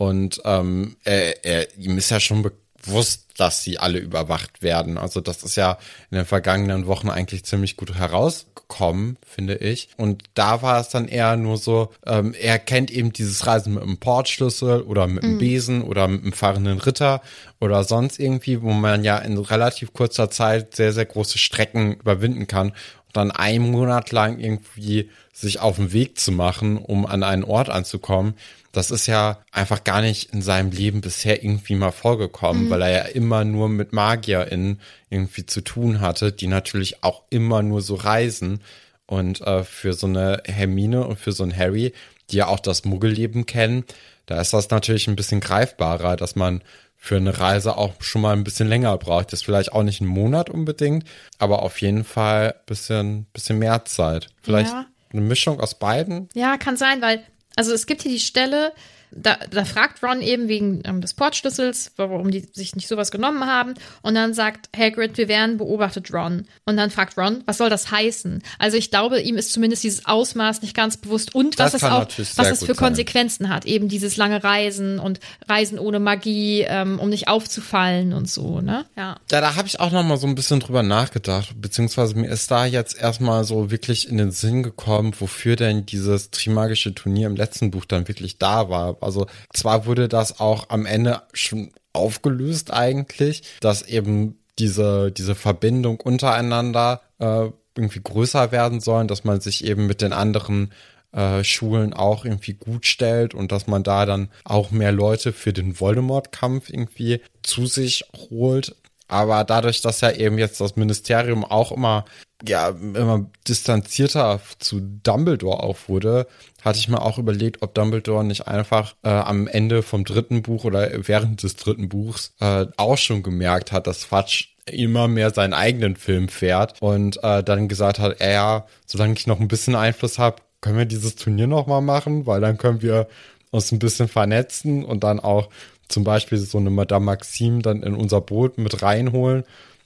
[0.00, 2.50] Und ähm, er, er, ihm ist ja schon
[2.82, 4.96] bewusst, dass sie alle überwacht werden.
[4.96, 5.76] Also das ist ja
[6.10, 9.90] in den vergangenen Wochen eigentlich ziemlich gut herausgekommen, finde ich.
[9.98, 13.82] Und da war es dann eher nur so, ähm, er kennt eben dieses Reisen mit
[13.82, 15.38] einem Portschlüssel oder mit einem mhm.
[15.38, 17.20] Besen oder mit einem fahrenden Ritter
[17.60, 22.46] oder sonst irgendwie, wo man ja in relativ kurzer Zeit sehr, sehr große Strecken überwinden
[22.46, 22.70] kann.
[22.70, 27.44] Und dann einen Monat lang irgendwie sich auf den Weg zu machen, um an einen
[27.44, 28.34] Ort anzukommen
[28.72, 32.70] das ist ja einfach gar nicht in seinem Leben bisher irgendwie mal vorgekommen, mhm.
[32.70, 37.62] weil er ja immer nur mit MagierInnen irgendwie zu tun hatte, die natürlich auch immer
[37.62, 38.60] nur so reisen.
[39.06, 41.92] Und äh, für so eine Hermine und für so ein Harry,
[42.30, 43.84] die ja auch das Muggelleben kennen,
[44.26, 46.62] da ist das natürlich ein bisschen greifbarer, dass man
[46.96, 49.32] für eine Reise auch schon mal ein bisschen länger braucht.
[49.32, 51.04] Das ist vielleicht auch nicht ein Monat unbedingt,
[51.38, 54.28] aber auf jeden Fall ein bisschen, bisschen mehr Zeit.
[54.42, 54.86] Vielleicht ja.
[55.10, 56.28] eine Mischung aus beiden.
[56.34, 57.24] Ja, kann sein, weil
[57.60, 58.72] also es gibt hier die Stelle,
[59.12, 63.46] da, da fragt Ron eben wegen ähm, des Portschlüssels, warum die sich nicht sowas genommen
[63.46, 63.74] haben.
[64.02, 66.46] Und dann sagt Hagrid, wir werden beobachtet, Ron.
[66.64, 68.42] Und dann fragt Ron, was soll das heißen?
[68.58, 72.06] Also ich glaube, ihm ist zumindest dieses Ausmaß nicht ganz bewusst und was es auch,
[72.36, 73.52] was es für Konsequenzen sein.
[73.52, 73.66] hat.
[73.66, 78.86] Eben dieses lange Reisen und Reisen ohne Magie, ähm, um nicht aufzufallen und so, ne?
[78.96, 79.16] Ja.
[79.30, 82.50] Ja, da habe ich auch noch mal so ein bisschen drüber nachgedacht, beziehungsweise mir ist
[82.50, 87.36] da jetzt erstmal so wirklich in den Sinn gekommen, wofür denn dieses Trimagische Turnier im
[87.36, 92.72] letzten Buch dann wirklich da war also zwar wurde das auch am Ende schon aufgelöst
[92.72, 99.64] eigentlich, dass eben diese, diese Verbindung untereinander äh, irgendwie größer werden sollen, dass man sich
[99.64, 100.72] eben mit den anderen
[101.12, 105.52] äh, Schulen auch irgendwie gut stellt und dass man da dann auch mehr Leute für
[105.52, 108.76] den Voldemort-Kampf irgendwie zu sich holt.
[109.08, 112.04] Aber dadurch, dass ja eben jetzt das Ministerium auch immer,
[112.46, 116.26] ja, immer distanzierter zu Dumbledore auch wurde,
[116.62, 120.64] hatte ich mir auch überlegt, ob Dumbledore nicht einfach äh, am Ende vom dritten Buch
[120.64, 125.54] oder während des dritten Buchs äh, auch schon gemerkt hat, dass Fatsch immer mehr seinen
[125.54, 130.18] eigenen Film fährt und äh, dann gesagt hat, ja, solange ich noch ein bisschen Einfluss
[130.18, 133.08] habe, können wir dieses Turnier noch mal machen, weil dann können wir
[133.50, 135.48] uns ein bisschen vernetzen und dann auch
[135.88, 139.44] zum Beispiel so eine Madame Maxime dann in unser Boot mit reinholen.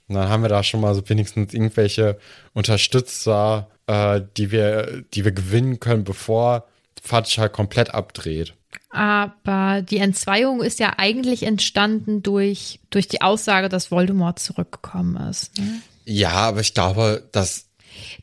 [0.08, 2.18] Und dann haben wir da schon mal so wenigstens irgendwelche
[2.52, 6.66] Unterstützer, äh, die wir, die wir gewinnen können, bevor
[7.02, 8.54] Fatsch halt komplett abdreht.
[8.90, 15.56] Aber die Entzweiung ist ja eigentlich entstanden durch, durch die Aussage, dass Voldemort zurückgekommen ist.
[15.58, 15.80] Ne?
[16.04, 17.66] Ja, aber ich glaube, dass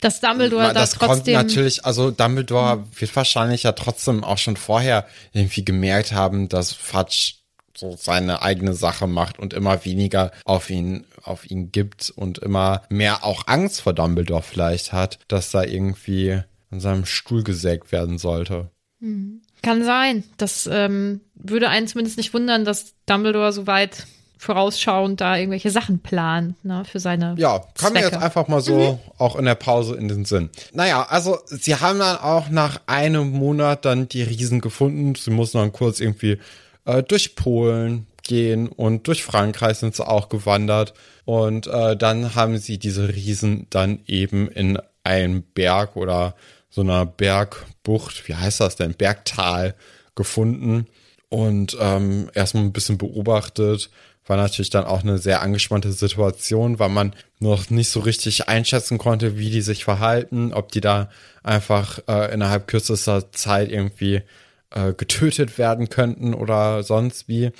[0.01, 2.85] dass Dumbledore man, das, das trotzdem kommt natürlich, also Dumbledore mhm.
[2.97, 7.35] wird wahrscheinlich ja trotzdem auch schon vorher irgendwie gemerkt haben, dass Fatsch
[7.75, 12.83] so seine eigene Sache macht und immer weniger auf ihn auf ihn gibt und immer
[12.89, 18.17] mehr auch Angst vor Dumbledore vielleicht hat, dass da irgendwie an seinem Stuhl gesägt werden
[18.17, 18.69] sollte.
[18.99, 19.41] Hm.
[19.61, 20.23] Kann sein.
[20.37, 24.07] Das ähm, würde einen zumindest nicht wundern, dass Dumbledore so weit
[24.41, 27.35] vorausschauend da irgendwelche Sachen plant, ne, für seine.
[27.37, 29.11] Ja, kam mir jetzt einfach mal so mhm.
[29.19, 30.49] auch in der Pause in den Sinn.
[30.73, 35.13] Naja, also sie haben dann auch nach einem Monat dann die Riesen gefunden.
[35.13, 36.39] Sie mussten dann kurz irgendwie
[36.85, 40.93] äh, durch Polen gehen und durch Frankreich sind sie auch gewandert.
[41.25, 46.35] Und äh, dann haben sie diese Riesen dann eben in einem Berg oder
[46.69, 49.75] so einer Bergbucht, wie heißt das denn, Bergtal
[50.15, 50.87] gefunden
[51.29, 53.89] und ähm, erstmal ein bisschen beobachtet.
[54.27, 58.97] War natürlich dann auch eine sehr angespannte Situation, weil man noch nicht so richtig einschätzen
[58.97, 61.09] konnte, wie die sich verhalten, ob die da
[61.43, 64.21] einfach äh, innerhalb kürzester Zeit irgendwie
[64.69, 67.51] äh, getötet werden könnten oder sonst wie.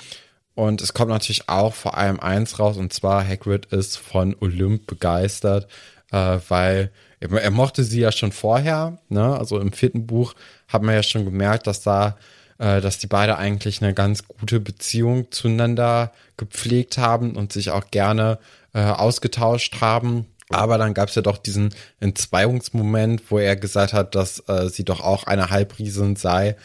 [0.54, 4.86] Und es kommt natürlich auch vor allem eins raus, und zwar Hagrid ist von Olymp
[4.86, 5.66] begeistert,
[6.10, 9.38] äh, weil er, er, mochte sie ja schon vorher, ne?
[9.38, 10.34] Also im vierten Buch
[10.68, 12.16] hat man ja schon gemerkt, dass da,
[12.58, 17.90] äh, dass die beide eigentlich eine ganz gute Beziehung zueinander gepflegt haben und sich auch
[17.90, 18.38] gerne
[18.74, 20.26] äh, ausgetauscht haben.
[20.50, 24.84] Aber dann gab es ja doch diesen Entzweiungsmoment, wo er gesagt hat, dass äh, sie
[24.84, 26.56] doch auch eine Halbriesin sei,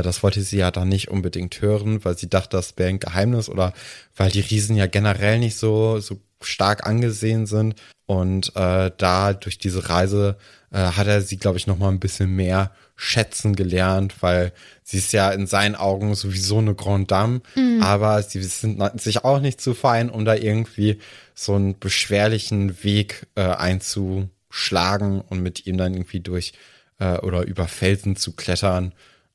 [0.00, 3.48] das wollte sie ja dann nicht unbedingt hören, weil sie dachte, das wäre ein Geheimnis
[3.48, 3.74] oder
[4.16, 7.74] weil die Riesen ja generell nicht so, so stark angesehen sind.
[8.06, 10.36] Und äh, da durch diese Reise
[10.70, 14.52] äh, hat er sie, glaube ich, noch mal ein bisschen mehr schätzen gelernt, weil
[14.82, 17.82] sie ist ja in seinen Augen sowieso eine Grand Dame, mhm.
[17.82, 20.98] aber sie sind sich auch nicht zu fein, um da irgendwie
[21.34, 26.52] so einen beschwerlichen Weg äh, einzuschlagen und mit ihm dann irgendwie durch
[26.98, 28.92] äh, oder über Felsen zu klettern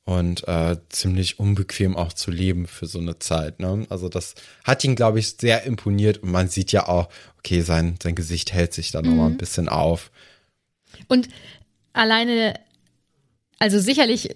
[0.08, 3.60] und äh, ziemlich unbequem auch zu leben für so eine Zeit.
[3.60, 3.86] Ne?
[3.90, 7.96] Also das hat ihn, glaube ich, sehr imponiert und man sieht ja auch, okay, sein,
[8.02, 9.10] sein Gesicht hält sich da mhm.
[9.10, 10.10] nochmal ein bisschen auf.
[11.08, 11.28] Und
[11.92, 12.54] alleine,
[13.58, 14.34] also sicherlich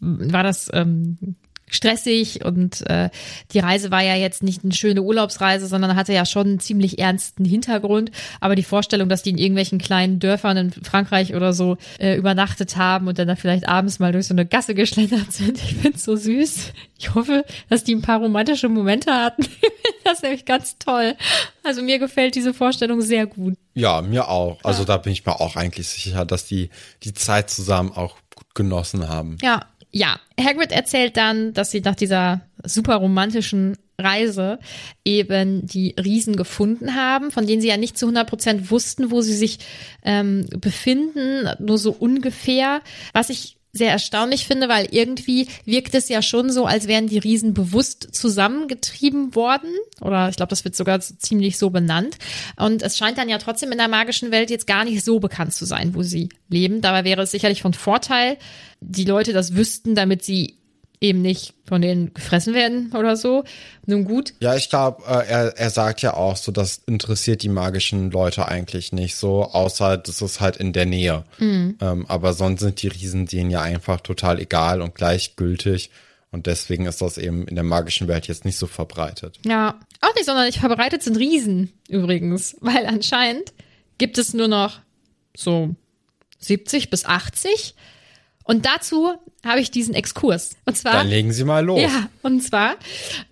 [0.00, 1.36] war das ähm,
[1.68, 3.10] stressig und äh,
[3.52, 6.98] die Reise war ja jetzt nicht eine schöne Urlaubsreise, sondern hatte ja schon einen ziemlich
[6.98, 8.10] ernsten Hintergrund.
[8.40, 12.76] Aber die Vorstellung, dass die in irgendwelchen kleinen Dörfern in Frankreich oder so äh, übernachtet
[12.76, 16.04] haben und dann da vielleicht abends mal durch so eine Gasse geschlendert sind, ich find's
[16.04, 16.72] so süß.
[16.98, 19.42] Ich hoffe, dass die ein paar romantische Momente hatten.
[20.04, 21.14] das ist nämlich ganz toll.
[21.62, 23.54] Also mir gefällt diese Vorstellung sehr gut.
[23.74, 24.58] Ja, mir auch.
[24.62, 26.70] Also da bin ich mir auch eigentlich sicher, dass die
[27.02, 29.36] die Zeit zusammen auch gut genossen haben.
[29.42, 29.66] Ja,
[29.96, 34.58] ja, Hagrid erzählt dann, dass sie nach dieser super romantischen Reise
[35.06, 39.22] eben die Riesen gefunden haben, von denen sie ja nicht zu 100 Prozent wussten, wo
[39.22, 39.58] sie sich
[40.04, 42.82] ähm, befinden, nur so ungefähr.
[43.14, 47.18] Was ich sehr erstaunlich finde, weil irgendwie wirkt es ja schon so, als wären die
[47.18, 49.70] Riesen bewusst zusammengetrieben worden.
[50.00, 52.16] Oder ich glaube, das wird sogar ziemlich so benannt.
[52.56, 55.54] Und es scheint dann ja trotzdem in der magischen Welt jetzt gar nicht so bekannt
[55.54, 56.80] zu sein, wo sie leben.
[56.80, 58.36] Dabei wäre es sicherlich von Vorteil,
[58.80, 60.58] die Leute das wüssten, damit sie
[61.00, 63.44] eben nicht von denen gefressen werden oder so.
[63.86, 64.34] Nun gut.
[64.40, 68.48] Ja, ich glaube, äh, er, er sagt ja auch so, das interessiert die magischen Leute
[68.48, 71.24] eigentlich nicht so, außer das ist halt in der Nähe.
[71.38, 71.76] Mhm.
[71.80, 75.90] Ähm, aber sonst sind die Riesen denen ja einfach total egal und gleichgültig.
[76.32, 79.38] Und deswegen ist das eben in der magischen Welt jetzt nicht so verbreitet.
[79.46, 83.52] Ja, auch nicht sonderlich verbreitet sind Riesen übrigens, weil anscheinend
[83.98, 84.80] gibt es nur noch
[85.36, 85.74] so
[86.38, 87.74] 70 bis 80
[88.46, 89.12] und dazu
[89.44, 90.56] habe ich diesen Exkurs.
[90.64, 90.92] Und zwar.
[90.92, 91.80] Dann legen Sie mal los.
[91.80, 92.76] Ja, und zwar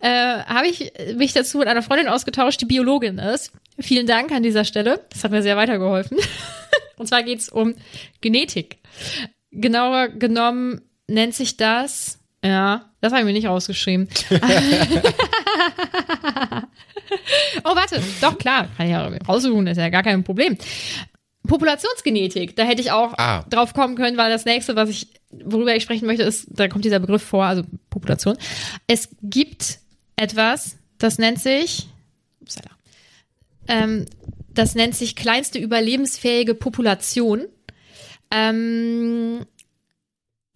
[0.00, 3.52] äh, habe ich mich dazu mit einer Freundin ausgetauscht, die Biologin ist.
[3.78, 5.04] Vielen Dank an dieser Stelle.
[5.10, 6.18] Das hat mir sehr weitergeholfen.
[6.96, 7.74] und zwar geht es um
[8.20, 8.78] Genetik.
[9.52, 12.18] Genauer genommen nennt sich das.
[12.44, 14.08] Ja, das habe ich mir nicht rausgeschrieben.
[17.64, 20.58] oh, warte, doch klar, kann ich ja raussuchen, ist ja gar kein Problem.
[21.46, 23.44] Populationsgenetik, da hätte ich auch ah.
[23.50, 26.84] drauf kommen können, weil das nächste, was ich, worüber ich sprechen möchte, ist, da kommt
[26.84, 28.36] dieser Begriff vor, also Population.
[28.86, 29.78] Es gibt
[30.16, 31.88] etwas, das nennt sich,
[32.40, 32.70] upsala,
[33.68, 34.06] ähm,
[34.54, 37.46] das nennt sich kleinste überlebensfähige Population.
[38.30, 39.44] Ähm,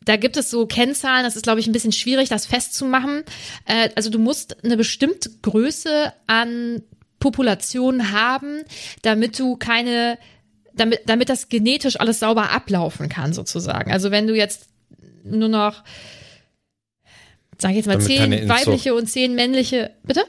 [0.00, 3.24] da gibt es so Kennzahlen, das ist, glaube ich, ein bisschen schwierig, das festzumachen.
[3.66, 6.82] Äh, also du musst eine bestimmte Größe an
[7.20, 8.62] Population haben,
[9.02, 10.18] damit du keine
[10.78, 13.92] damit, damit das genetisch alles sauber ablaufen kann, sozusagen.
[13.92, 14.68] Also wenn du jetzt
[15.24, 15.82] nur noch,
[17.58, 20.22] sag ich jetzt mal, damit zehn weibliche und zehn männliche, bitte?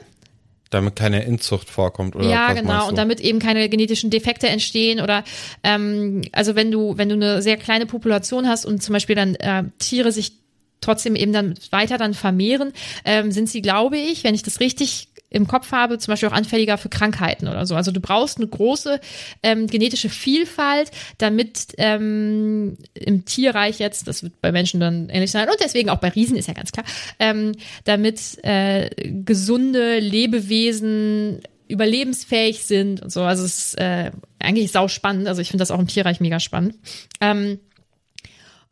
[0.70, 2.88] Damit keine Inzucht vorkommt oder Ja, genau.
[2.88, 5.24] Und damit eben keine genetischen Defekte entstehen oder
[5.64, 9.34] ähm, also wenn du wenn du eine sehr kleine Population hast und zum Beispiel dann
[9.34, 10.32] äh, Tiere sich
[10.80, 12.72] trotzdem eben dann weiter dann vermehren,
[13.04, 16.34] ähm, sind sie, glaube ich, wenn ich das richtig im Kopf habe, zum Beispiel auch
[16.34, 17.76] anfälliger für Krankheiten oder so.
[17.76, 19.00] Also du brauchst eine große
[19.42, 25.48] ähm, genetische Vielfalt, damit ähm, im Tierreich jetzt, das wird bei Menschen dann ähnlich sein
[25.48, 26.84] und deswegen auch bei Riesen ist ja ganz klar,
[27.20, 27.52] ähm,
[27.84, 28.90] damit äh,
[29.24, 33.22] gesunde Lebewesen überlebensfähig sind und so.
[33.22, 35.28] Also es ist äh, eigentlich sau spannend.
[35.28, 36.74] Also ich finde das auch im Tierreich mega spannend.
[37.20, 37.60] Ähm,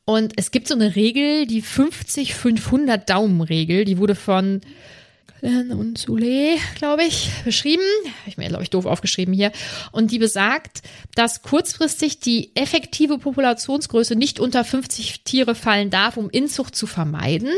[0.04, 4.62] und es gibt so eine Regel, die 50-500 Daumen-Regel, die wurde von
[5.40, 7.82] und Sule, glaube ich, beschrieben.
[8.20, 9.52] Habe ich mir, glaube ich, doof aufgeschrieben hier.
[9.92, 10.82] Und die besagt,
[11.14, 17.52] dass kurzfristig die effektive Populationsgröße nicht unter 50 Tiere fallen darf, um Inzucht zu vermeiden.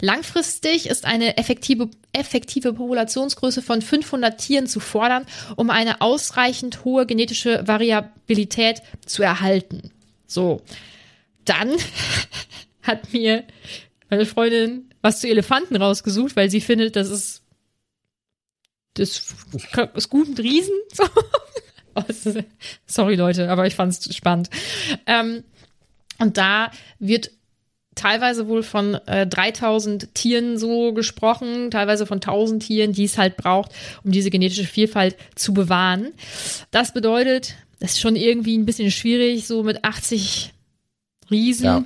[0.00, 7.06] Langfristig ist eine effektive, effektive Populationsgröße von 500 Tieren zu fordern, um eine ausreichend hohe
[7.06, 9.90] genetische Variabilität zu erhalten.
[10.26, 10.62] So.
[11.44, 11.70] Dann
[12.82, 13.44] hat mir
[14.10, 17.42] meine Freundin was zu Elefanten rausgesucht, weil sie findet, das ist
[18.94, 19.34] das
[19.94, 20.74] ist gut mit Riesen.
[22.12, 22.30] So.
[22.84, 24.50] Sorry Leute, aber ich fand es spannend.
[25.06, 25.44] Ähm,
[26.18, 27.30] und da wird
[27.94, 33.38] teilweise wohl von äh, 3000 Tieren so gesprochen, teilweise von 1000 Tieren, die es halt
[33.38, 33.72] braucht,
[34.04, 36.12] um diese genetische Vielfalt zu bewahren.
[36.70, 40.52] Das bedeutet, das ist schon irgendwie ein bisschen schwierig, so mit 80
[41.30, 41.64] Riesen.
[41.64, 41.84] Ja.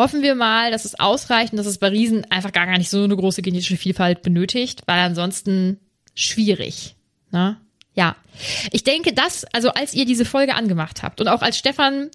[0.00, 2.88] Hoffen wir mal, dass es ausreicht und dass es bei Riesen einfach gar, gar nicht
[2.88, 5.78] so eine große genetische Vielfalt benötigt, weil ansonsten
[6.14, 6.96] schwierig.
[7.32, 7.60] Ne?
[7.92, 8.16] Ja.
[8.72, 12.10] Ich denke, dass, also als ihr diese Folge angemacht habt und auch als Stefan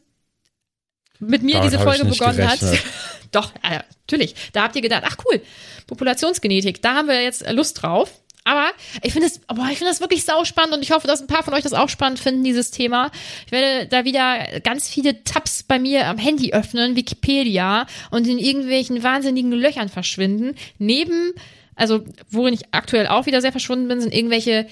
[1.20, 2.72] mit mir Damit diese Folge begonnen gerechnet.
[2.72, 2.84] hat,
[3.32, 5.40] doch, äh, natürlich, da habt ihr gedacht, ach cool,
[5.86, 8.12] Populationsgenetik, da haben wir jetzt Lust drauf.
[8.48, 8.70] Aber
[9.02, 11.26] ich finde es, boah, ich finde das wirklich sau spannend und ich hoffe, dass ein
[11.26, 13.10] paar von euch das auch spannend finden, dieses Thema.
[13.48, 18.38] Ich werde da wieder ganz viele Tabs bei mir am Handy öffnen, Wikipedia und in
[18.38, 20.56] irgendwelchen wahnsinnigen Löchern verschwinden.
[20.78, 21.34] Neben,
[21.76, 24.68] also worin ich aktuell auch wieder sehr verschwunden bin, sind irgendwelche,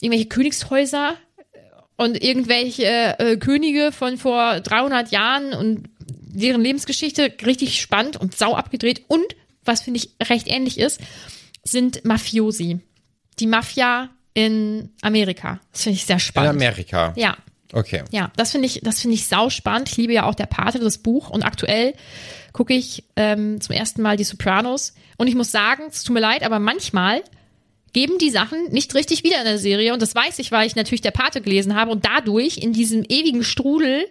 [0.00, 1.14] irgendwelche Königshäuser
[1.98, 8.54] und irgendwelche äh, Könige von vor 300 Jahren und deren Lebensgeschichte richtig spannend und sau
[8.54, 9.36] abgedreht und
[9.66, 10.98] was finde ich recht ähnlich ist,
[11.62, 12.80] sind Mafiosi
[13.40, 15.60] die Mafia in Amerika.
[15.72, 16.54] Das finde ich sehr spannend.
[16.54, 17.12] In Amerika?
[17.16, 17.36] Ja.
[17.72, 18.02] Okay.
[18.10, 19.90] Ja, das finde ich, das finde ich sau spannend.
[19.90, 21.28] Ich liebe ja auch der Pate, das Buch.
[21.28, 21.94] Und aktuell
[22.52, 24.94] gucke ich ähm, zum ersten Mal die Sopranos.
[25.16, 27.22] Und ich muss sagen, es tut mir leid, aber manchmal
[27.92, 29.92] geben die Sachen nicht richtig wieder in der Serie.
[29.92, 33.04] Und das weiß ich, weil ich natürlich der Pate gelesen habe und dadurch in diesem
[33.08, 34.06] ewigen Strudel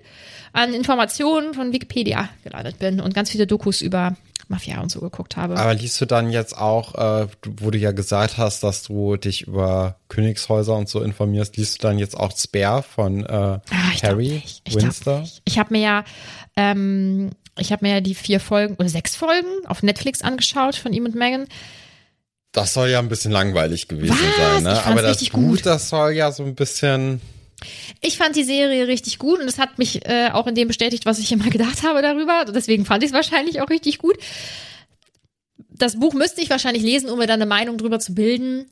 [0.54, 4.16] an Informationen von Wikipedia gelandet bin und ganz viele Dokus über
[4.50, 5.58] Mafia und so geguckt habe.
[5.58, 9.48] Aber liest du dann jetzt auch, äh, wo du ja gesagt hast, dass du dich
[9.48, 13.62] über Königshäuser und so informierst, liest du dann jetzt auch Spare von äh, ah,
[14.02, 15.22] Harry ich Winster?
[15.24, 16.04] Ich, ich habe mir ja
[16.56, 20.94] ähm, ich habe mir ja die vier Folgen oder sechs Folgen auf Netflix angeschaut von
[20.94, 21.48] ihm und Megan.
[22.52, 24.38] Das soll ja ein bisschen langweilig gewesen Was?
[24.38, 24.84] sein, ne?
[24.86, 25.66] Aber das Buch, gut.
[25.66, 27.22] das soll ja so ein bisschen
[28.02, 31.06] ich fand die Serie richtig gut und es hat mich äh, auch in dem bestätigt,
[31.06, 32.46] was ich immer gedacht habe darüber.
[32.46, 34.18] Deswegen fand ich es wahrscheinlich auch richtig gut.
[35.70, 38.66] Das Buch müsste ich wahrscheinlich lesen, um mir dann eine Meinung drüber zu bilden.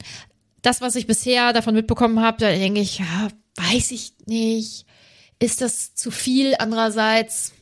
[0.61, 4.85] Das, was ich bisher davon mitbekommen habe, da denke ich, ja, weiß ich nicht.
[5.39, 6.55] Ist das zu viel?
[6.57, 7.53] Andererseits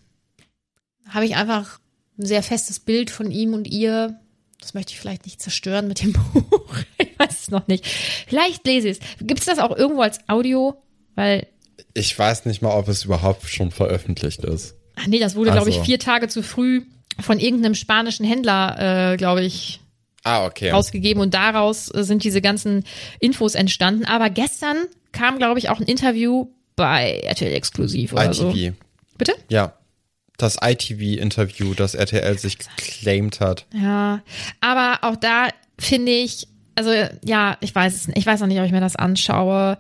[1.10, 1.80] habe ich einfach
[2.18, 4.20] ein sehr festes Bild von ihm und ihr.
[4.60, 6.78] Das möchte ich vielleicht nicht zerstören mit dem Buch.
[6.98, 7.86] ich weiß es noch nicht.
[8.28, 9.18] Vielleicht lese ich es.
[9.20, 10.82] Gibt es das auch irgendwo als Audio?
[11.16, 11.48] Weil.
[11.94, 14.76] Ich weiß nicht mal, ob es überhaupt schon veröffentlicht ist.
[14.96, 15.64] Ach nee, das wurde, also.
[15.64, 16.84] glaube ich, vier Tage zu früh
[17.20, 19.80] von irgendeinem spanischen Händler, äh, glaube ich,
[20.24, 20.72] ah, okay.
[20.72, 21.22] rausgegeben.
[21.22, 22.84] Und daraus äh, sind diese ganzen
[23.20, 24.06] Infos entstanden.
[24.06, 24.78] Aber gestern
[25.12, 28.36] kam, glaube ich, auch ein Interview bei RTL Exklusiv oder ITV.
[28.36, 28.54] so.
[29.18, 29.34] Bitte?
[29.50, 29.74] Ja.
[30.38, 33.68] Das ITV-Interview, das RTL sich geclaimed hat.
[33.72, 34.24] Ja,
[34.62, 36.92] aber auch da finde ich, also
[37.24, 39.78] ja, ich weiß es nicht, ich weiß noch nicht, ob ich mir das anschaue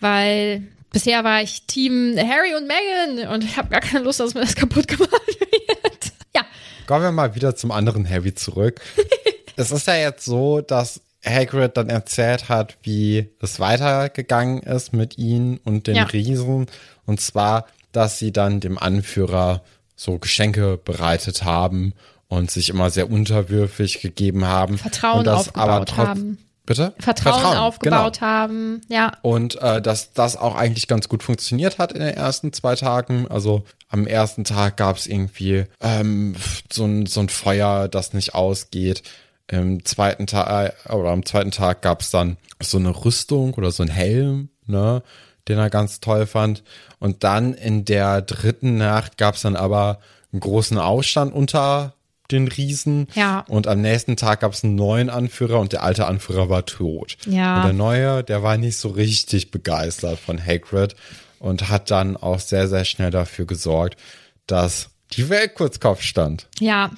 [0.00, 4.34] weil bisher war ich Team Harry und Meghan und ich habe gar keine Lust, dass
[4.34, 6.12] mir das kaputt gemacht wird.
[6.34, 6.42] ja.
[6.86, 8.80] Kommen wir mal wieder zum anderen Harry zurück.
[9.56, 15.18] es ist ja jetzt so, dass Hagrid dann erzählt hat, wie es weitergegangen ist mit
[15.18, 16.04] ihnen und den ja.
[16.04, 16.66] Riesen.
[17.04, 19.62] Und zwar, dass sie dann dem Anführer
[19.96, 21.94] so Geschenke bereitet haben
[22.28, 24.78] und sich immer sehr unterwürfig gegeben haben.
[24.78, 26.38] Vertrauen und das aufgebaut aber haben.
[26.66, 26.94] Bitte?
[26.98, 28.26] Vertrauen, Vertrauen aufgebaut genau.
[28.26, 29.12] haben, ja.
[29.22, 33.28] Und äh, dass das auch eigentlich ganz gut funktioniert hat in den ersten zwei Tagen.
[33.28, 36.34] Also am ersten Tag gab es irgendwie ähm,
[36.70, 39.04] so, ein, so ein Feuer, das nicht ausgeht.
[39.48, 43.70] Im zweiten Tag äh, oder am zweiten Tag gab es dann so eine Rüstung oder
[43.70, 45.04] so ein Helm, ne,
[45.46, 46.64] den er ganz toll fand.
[46.98, 50.00] Und dann in der dritten Nacht gab es dann aber
[50.32, 51.94] einen großen Aufstand unter
[52.30, 53.08] den Riesen.
[53.14, 53.44] Ja.
[53.48, 57.16] Und am nächsten Tag gab es einen neuen Anführer und der alte Anführer war tot.
[57.26, 57.56] Ja.
[57.56, 60.96] Und der neue, der war nicht so richtig begeistert von Hagrid
[61.38, 63.98] und hat dann auch sehr, sehr schnell dafür gesorgt,
[64.46, 66.48] dass die Welt kurz Kopf stand.
[66.58, 66.90] Ja.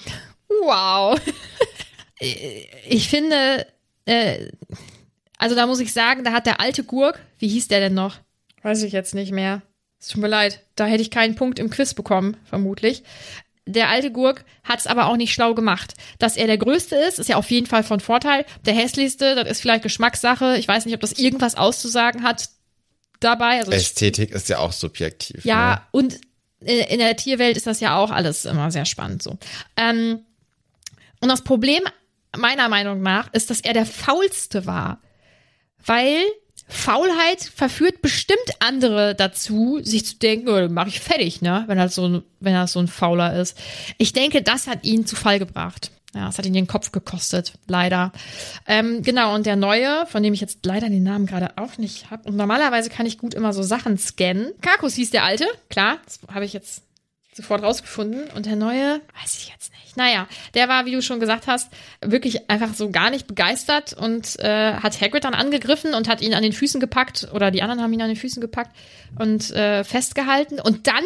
[0.48, 1.20] Wow.
[2.88, 3.66] ich finde,
[4.06, 4.48] äh,
[5.36, 8.18] also da muss ich sagen, da hat der alte Gurk, wie hieß der denn noch?
[8.62, 9.62] Weiß ich jetzt nicht mehr.
[10.00, 13.02] Es tut mir leid, da hätte ich keinen Punkt im Quiz bekommen, vermutlich
[13.72, 15.94] der alte Gurk hat es aber auch nicht schlau gemacht.
[16.18, 18.44] Dass er der Größte ist, ist ja auf jeden Fall von Vorteil.
[18.64, 20.56] Der hässlichste, das ist vielleicht Geschmackssache.
[20.58, 22.48] Ich weiß nicht, ob das irgendwas auszusagen hat
[23.20, 23.58] dabei.
[23.58, 25.44] Also Ästhetik ist ja auch subjektiv.
[25.44, 25.80] ja, Ne?
[25.92, 26.20] und
[26.60, 29.38] in der Tierwelt ist das ja auch alles immer sehr spannend so.
[29.76, 30.20] Ähm,
[31.20, 31.82] und das Problem
[32.36, 35.00] meiner Meinung nach ist, dass er der faulste war,
[35.84, 36.16] weil
[36.68, 41.88] Faulheit verführt bestimmt andere dazu, sich zu denken, oh, mache ich fertig, ne, wenn er
[41.88, 43.58] so ein, wenn er so ein Fauler ist.
[43.96, 45.90] Ich denke, das hat ihn zu Fall gebracht.
[46.14, 48.12] Ja, es hat ihn den Kopf gekostet, leider.
[48.66, 52.10] Ähm, genau, und der neue, von dem ich jetzt leider den Namen gerade auch nicht
[52.10, 52.28] habe.
[52.28, 54.52] Und normalerweise kann ich gut immer so Sachen scannen.
[54.62, 56.82] Kakus hieß der alte, klar, das habe ich jetzt
[57.38, 58.28] sofort rausgefunden.
[58.34, 59.96] Und der neue, weiß ich jetzt nicht.
[59.96, 64.38] Naja, der war, wie du schon gesagt hast, wirklich einfach so gar nicht begeistert und
[64.40, 67.82] äh, hat Hagrid dann angegriffen und hat ihn an den Füßen gepackt, oder die anderen
[67.82, 68.76] haben ihn an den Füßen gepackt
[69.18, 70.60] und äh, festgehalten.
[70.60, 71.04] Und dann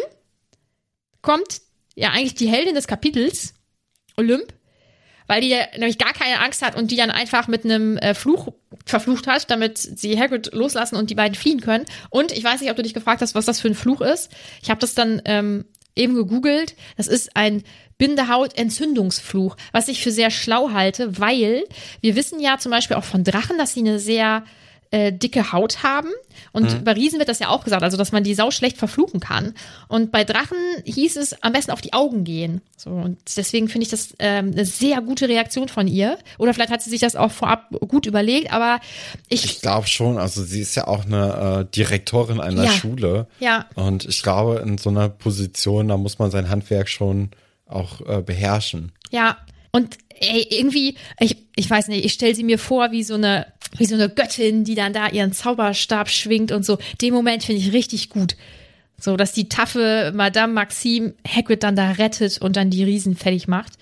[1.20, 1.61] kommt
[1.95, 3.55] ja eigentlich die Heldin des Kapitels,
[4.16, 4.53] Olymp,
[5.26, 8.49] weil die nämlich gar keine Angst hat und die dann einfach mit einem äh, Fluch
[8.85, 11.87] verflucht hat, damit sie Hagrid loslassen und die beiden fliehen können.
[12.11, 14.30] Und ich weiß nicht, ob du dich gefragt hast, was das für ein Fluch ist.
[14.62, 15.64] Ich habe das dann ähm,
[15.97, 16.74] eben gegoogelt.
[16.97, 17.62] Das ist ein
[17.99, 21.64] Bindehaut-Entzündungsfluch, was ich für sehr schlau halte, weil
[22.01, 24.45] wir wissen ja zum Beispiel auch von Drachen, dass sie eine sehr
[24.93, 26.09] äh, dicke Haut haben.
[26.53, 29.20] Und bei Riesen wird das ja auch gesagt, also dass man die sau schlecht verfluchen
[29.20, 29.55] kann.
[29.88, 32.61] Und bei Drachen hieß es am besten auf die Augen gehen.
[32.76, 36.18] So, und deswegen finde ich das ähm, eine sehr gute Reaktion von ihr.
[36.38, 38.80] Oder vielleicht hat sie sich das auch vorab gut überlegt, aber
[39.28, 39.45] ich.
[39.45, 42.70] Ich glaube schon, also sie ist ja auch eine äh, Direktorin einer Ja.
[42.70, 43.26] Schule.
[43.40, 43.66] Ja.
[43.74, 47.30] Und ich glaube, in so einer Position, da muss man sein Handwerk schon
[47.66, 48.93] auch äh, beherrschen.
[49.11, 49.38] Ja,
[49.73, 53.47] und ey, irgendwie, ich, ich weiß nicht, ich stelle sie mir vor wie so eine,
[53.77, 56.79] wie so eine Göttin, die dann da ihren Zauberstab schwingt und so.
[57.01, 58.37] Den Moment finde ich richtig gut.
[59.01, 63.49] So, dass die taffe Madame Maxime Hagrid dann da rettet und dann die Riesen fertig
[63.49, 63.73] macht.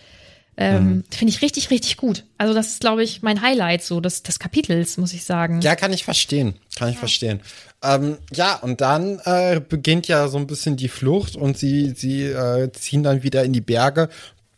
[0.56, 2.24] Ähm, Finde ich richtig, richtig gut.
[2.36, 5.60] Also, das ist, glaube ich, mein Highlight so des, des Kapitels, muss ich sagen.
[5.62, 6.54] Ja, kann ich verstehen.
[6.76, 7.40] Kann ich verstehen.
[7.82, 12.24] Ähm, ja, und dann äh, beginnt ja so ein bisschen die Flucht und sie, sie
[12.24, 14.10] äh, ziehen dann wieder in die Berge,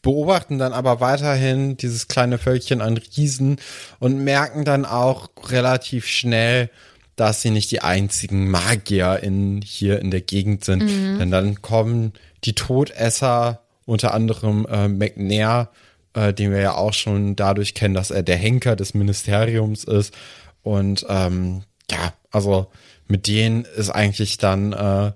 [0.03, 3.57] beobachten dann aber weiterhin dieses kleine Völkchen an Riesen
[4.00, 6.70] und merken dann auch relativ schnell,
[7.16, 10.80] dass sie nicht die einzigen Magier in, hier in der Gegend sind.
[11.20, 12.12] Denn dann kommen
[12.44, 15.68] die Todesser, unter anderem äh, McNair,
[16.14, 20.14] äh, den wir ja auch schon dadurch kennen, dass er der Henker des Ministeriums ist.
[20.62, 22.68] Und ähm, ja, also
[23.09, 25.12] mit denen ist eigentlich dann äh,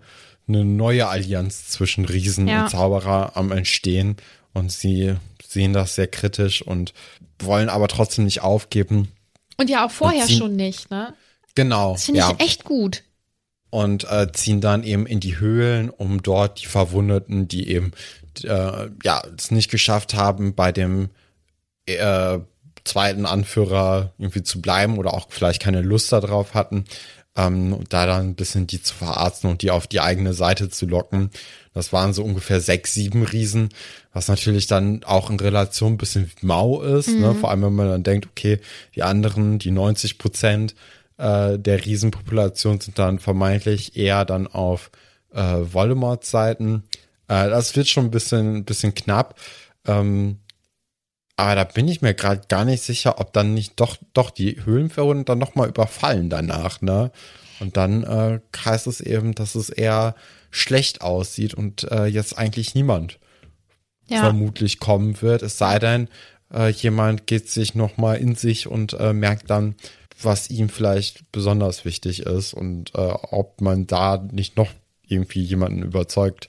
[0.48, 2.64] eine neue Allianz zwischen Riesen Ja.
[2.64, 4.16] und Zauberer am Entstehen.
[4.56, 5.14] Und sie
[5.46, 6.94] sehen das sehr kritisch und
[7.38, 9.12] wollen aber trotzdem nicht aufgeben.
[9.58, 11.12] Und ja, auch vorher sie- schon nicht, ne?
[11.54, 11.92] Genau.
[11.92, 12.30] Das finde ja.
[12.38, 13.02] ich echt gut.
[13.68, 17.92] und äh, ziehen dann eben in die Höhlen, um dort die Verwundeten, die eben
[18.44, 21.10] äh, ja es nicht geschafft haben, bei dem
[21.84, 22.38] äh,
[22.84, 26.86] zweiten Anführer irgendwie zu bleiben oder auch vielleicht keine Lust darauf hatten,
[27.36, 30.86] ähm, da dann ein bisschen die zu verarzten und die auf die eigene Seite zu
[30.86, 31.30] locken.
[31.76, 33.68] Das waren so ungefähr sechs, sieben Riesen,
[34.14, 37.34] was natürlich dann auch in Relation ein bisschen mau ist, ne?
[37.34, 38.60] vor allem wenn man dann denkt, okay,
[38.94, 40.74] die anderen, die 90 Prozent
[41.18, 44.90] äh, der Riesenpopulation sind dann vermeintlich eher dann auf
[45.34, 46.84] äh, Voldemorts Seiten.
[47.28, 49.38] Äh, das wird schon ein bisschen, ein bisschen knapp.
[49.86, 50.38] Ähm,
[51.36, 54.64] aber da bin ich mir gerade gar nicht sicher, ob dann nicht doch, doch die
[54.64, 57.12] Höhlenverwundeten dann nochmal überfallen danach, ne?
[57.60, 60.14] Und dann äh, heißt es eben, dass es eher
[60.50, 63.18] schlecht aussieht und äh, jetzt eigentlich niemand
[64.08, 64.20] Ja.
[64.20, 65.42] vermutlich kommen wird.
[65.42, 66.08] Es sei denn,
[66.52, 69.74] äh, jemand geht sich nochmal in sich und äh, merkt dann,
[70.22, 74.70] was ihm vielleicht besonders wichtig ist und äh, ob man da nicht noch
[75.06, 76.48] irgendwie jemanden überzeugt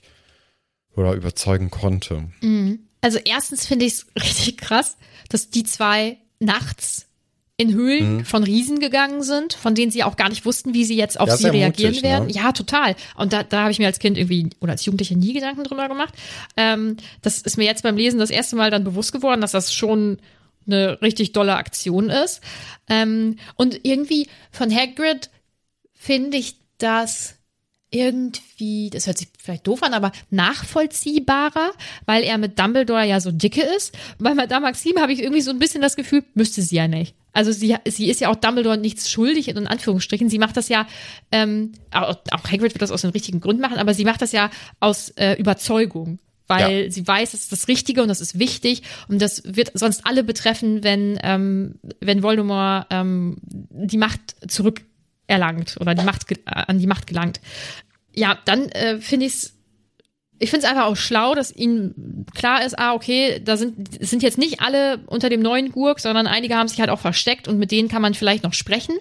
[0.96, 2.28] oder überzeugen konnte.
[3.02, 4.96] Also erstens finde ich es richtig krass,
[5.28, 7.07] dass die zwei nachts
[7.60, 10.96] in Höhlen von Riesen gegangen sind, von denen sie auch gar nicht wussten, wie sie
[10.96, 11.30] jetzt auf Mhm.
[11.32, 12.26] Ja, sie reagieren mutig, werden.
[12.28, 12.32] ne?
[12.32, 12.94] Ja, total.
[13.16, 15.88] Und da, da habe ich mir als Kind irgendwie oder als Jugendliche nie Gedanken drüber
[15.88, 16.14] gemacht.
[16.56, 19.74] Ähm, das ist mir jetzt beim Lesen das erste Mal dann bewusst geworden, dass das
[19.74, 20.18] schon
[20.68, 22.40] eine richtig dolle Aktion ist.
[22.88, 25.28] Ähm, und irgendwie von Hagrid
[25.94, 27.37] finde ich das
[27.90, 31.72] irgendwie, das hört sich vielleicht doof an, aber nachvollziehbarer,
[32.06, 33.96] weil er mit Dumbledore ja so dicke ist.
[34.18, 37.14] Bei Madame Maxime habe ich irgendwie so ein bisschen das Gefühl, müsste sie ja nicht.
[37.32, 40.28] Also sie, sie ist ja auch Dumbledore nichts schuldig, in Anführungsstrichen.
[40.28, 40.86] Sie macht das ja,
[41.30, 44.32] ähm, auch, auch Hagrid wird das aus den richtigen Gründen machen, aber sie macht das
[44.32, 46.18] ja aus äh, Überzeugung.
[46.50, 46.90] Weil Ja.
[46.90, 50.24] sie weiß, das ist das Richtige und das ist wichtig und das wird sonst alle
[50.24, 54.34] betreffen, wenn, ähm, wenn Voldemort ähm, die Macht
[55.28, 57.40] zurückerlangt oder die Macht äh, an die Macht gelangt.
[58.14, 59.54] Ja, dann äh, finde ich es
[60.40, 64.22] ich finde es einfach auch schlau, dass ihnen klar ist, ah, okay, da sind, sind
[64.22, 67.58] jetzt nicht alle unter dem neuen Gurk, sondern einige haben sich halt auch versteckt und
[67.58, 68.94] mit denen kann man vielleicht noch sprechen.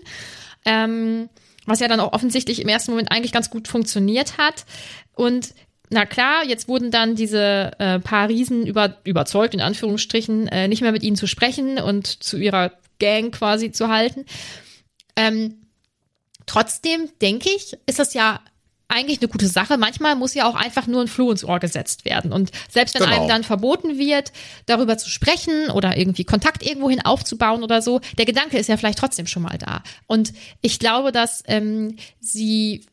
[0.66, 1.30] Ähm,
[1.68, 4.66] was ja dann auch offensichtlich im ersten Moment eigentlich ganz gut funktioniert hat.
[5.14, 5.54] Und
[5.92, 10.82] na klar, jetzt wurden dann diese äh, paar Riesen über, überzeugt, in Anführungsstrichen, äh, nicht
[10.82, 14.26] mehr mit ihnen zu sprechen und zu ihrer Gang quasi zu halten.
[15.16, 15.67] Ähm,
[16.48, 18.40] trotzdem denke ich, ist das ja
[18.90, 19.78] eigentlich eine gute Sache.
[19.78, 22.32] Manchmal muss ja auch einfach nur ein Floh ins Ohr gesetzt werden.
[22.32, 23.18] Und selbst wenn Genau.
[23.18, 24.32] einem dann verboten wird,
[24.66, 29.00] darüber zu sprechen oder irgendwie Kontakt irgendwohin aufzubauen oder so, der Gedanke ist ja vielleicht
[29.00, 29.84] trotzdem schon mal da.
[30.08, 32.86] Und ich glaube, dass ähm, sie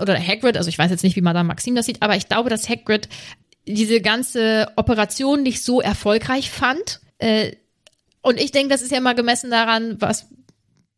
[0.00, 2.48] oder Hagrid, also ich weiß jetzt nicht, wie Madame Maxim das sieht, aber ich glaube,
[2.48, 3.10] dass Hagrid
[3.66, 7.00] diese ganze Operation nicht so erfolgreich fand.
[7.18, 7.52] Äh,
[8.22, 10.28] und ich denke, das ist ja immer gemessen daran, was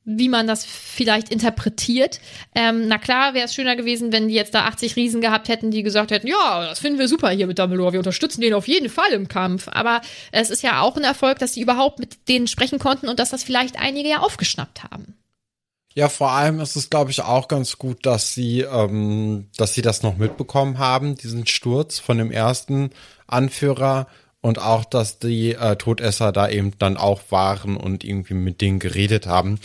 [0.04, 2.20] wie man das vielleicht interpretiert.
[2.54, 5.70] Ähm, na klar, wäre es schöner gewesen, wenn die jetzt da 80 Riesen gehabt hätten,
[5.70, 8.68] die gesagt hätten, ja, das finden wir super hier mit Dumbledore, wir unterstützen den auf
[8.68, 9.68] jeden Fall im Kampf.
[9.68, 13.18] Aber es ist ja auch ein Erfolg, dass sie überhaupt mit denen sprechen konnten und
[13.18, 15.14] dass das vielleicht einige ja aufgeschnappt haben.
[15.94, 19.82] Ja, vor allem ist es, glaube ich, auch ganz gut, dass sie, ähm, dass sie
[19.82, 22.90] das noch mitbekommen haben, diesen Sturz von dem ersten
[23.28, 24.08] Anführer
[24.40, 28.78] und auch, dass die äh, Todesser da eben dann auch waren und irgendwie mit denen
[28.78, 29.58] geredet haben.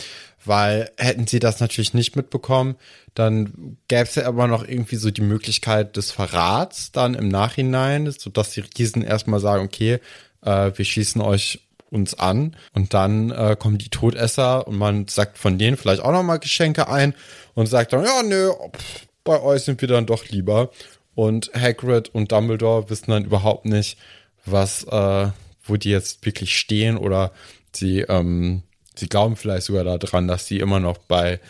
[0.44, 2.76] Weil hätten sie das natürlich nicht mitbekommen,
[3.14, 8.10] dann gäbe es ja immer noch irgendwie so die Möglichkeit des Verrats dann im Nachhinein,
[8.10, 10.00] sodass die Riesen erstmal sagen, okay,
[10.42, 11.60] äh, wir schießen euch
[11.90, 16.12] uns an und dann äh, kommen die Todesser und man sagt von denen vielleicht auch
[16.12, 17.14] nochmal Geschenke ein
[17.54, 20.70] und sagt dann, ja, nö, pff, bei euch sind wir dann doch lieber.
[21.14, 23.98] Und Hagrid und Dumbledore wissen dann überhaupt nicht,
[24.46, 25.28] was, äh,
[25.64, 27.32] wo die jetzt wirklich stehen oder
[27.72, 28.62] sie, ähm,
[29.00, 31.40] sie glauben vielleicht sogar daran, dass sie immer noch bei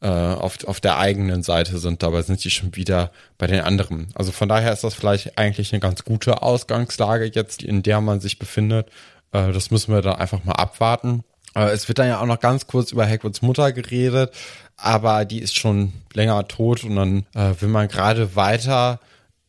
[0.00, 4.08] äh, auf, auf der eigenen Seite sind, dabei sind sie schon wieder bei den anderen.
[4.14, 8.20] Also von daher ist das vielleicht eigentlich eine ganz gute Ausgangslage jetzt, in der man
[8.20, 8.88] sich befindet.
[9.32, 11.24] Äh, das müssen wir dann einfach mal abwarten.
[11.54, 14.32] Äh, es wird dann ja auch noch ganz kurz über Hagrids Mutter geredet,
[14.76, 19.00] aber die ist schon länger tot und dann äh, will man gerade weiter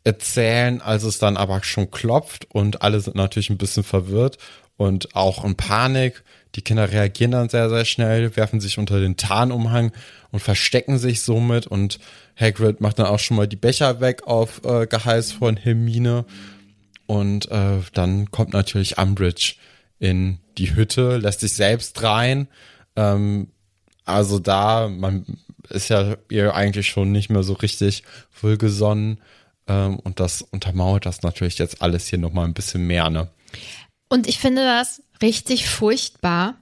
[0.06, 4.38] erzählen, als es dann aber schon klopft und alle sind natürlich ein bisschen verwirrt
[4.78, 6.24] und auch in Panik.
[6.56, 9.92] Die Kinder reagieren dann sehr, sehr schnell, werfen sich unter den Tarnumhang
[10.32, 12.00] und verstecken sich somit und
[12.40, 16.26] Hagrid macht dann auch schon mal die Becher weg auf äh, Geheiß von Hermine
[17.08, 19.56] und äh, dann kommt natürlich Umbridge
[20.00, 22.48] in die Hütte, lässt sich selbst rein.
[22.96, 23.50] Ähm,
[24.06, 25.26] also da, man
[25.70, 28.04] ist ja ihr eigentlich schon nicht mehr so richtig
[28.42, 29.20] wohlgesonnen.
[29.68, 33.30] Ähm, und das untermauert das natürlich jetzt alles hier nochmal ein bisschen mehr, ne?
[34.10, 36.56] Und ich finde das richtig furchtbar,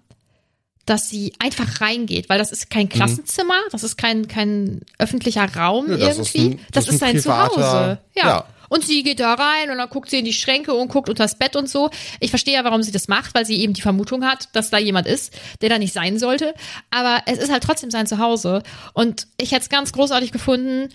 [0.85, 5.87] dass sie einfach reingeht, weil das ist kein Klassenzimmer, das ist kein, kein öffentlicher Raum
[5.87, 6.55] Nö, das ist irgendwie.
[6.57, 7.97] ein- das, das ist ist ein sein privater- Zuhause.
[8.15, 8.27] Ja.
[8.27, 8.45] ja.
[8.69, 11.37] Und sie geht da rein und dann guckt sie in die Schränke und guckt unters
[11.37, 11.91] Bett und so.
[12.19, 14.79] Ich verstehe ja, warum sie das macht, weil sie eben die Vermutung hat, dass da
[14.79, 15.31] jemand ist,
[15.61, 16.55] der da nicht sein sollte.
[16.89, 18.63] Aber es ist halt trotzdem sein Zuhause.
[18.93, 20.89] Und ich hätte es ganz großartig gefunden,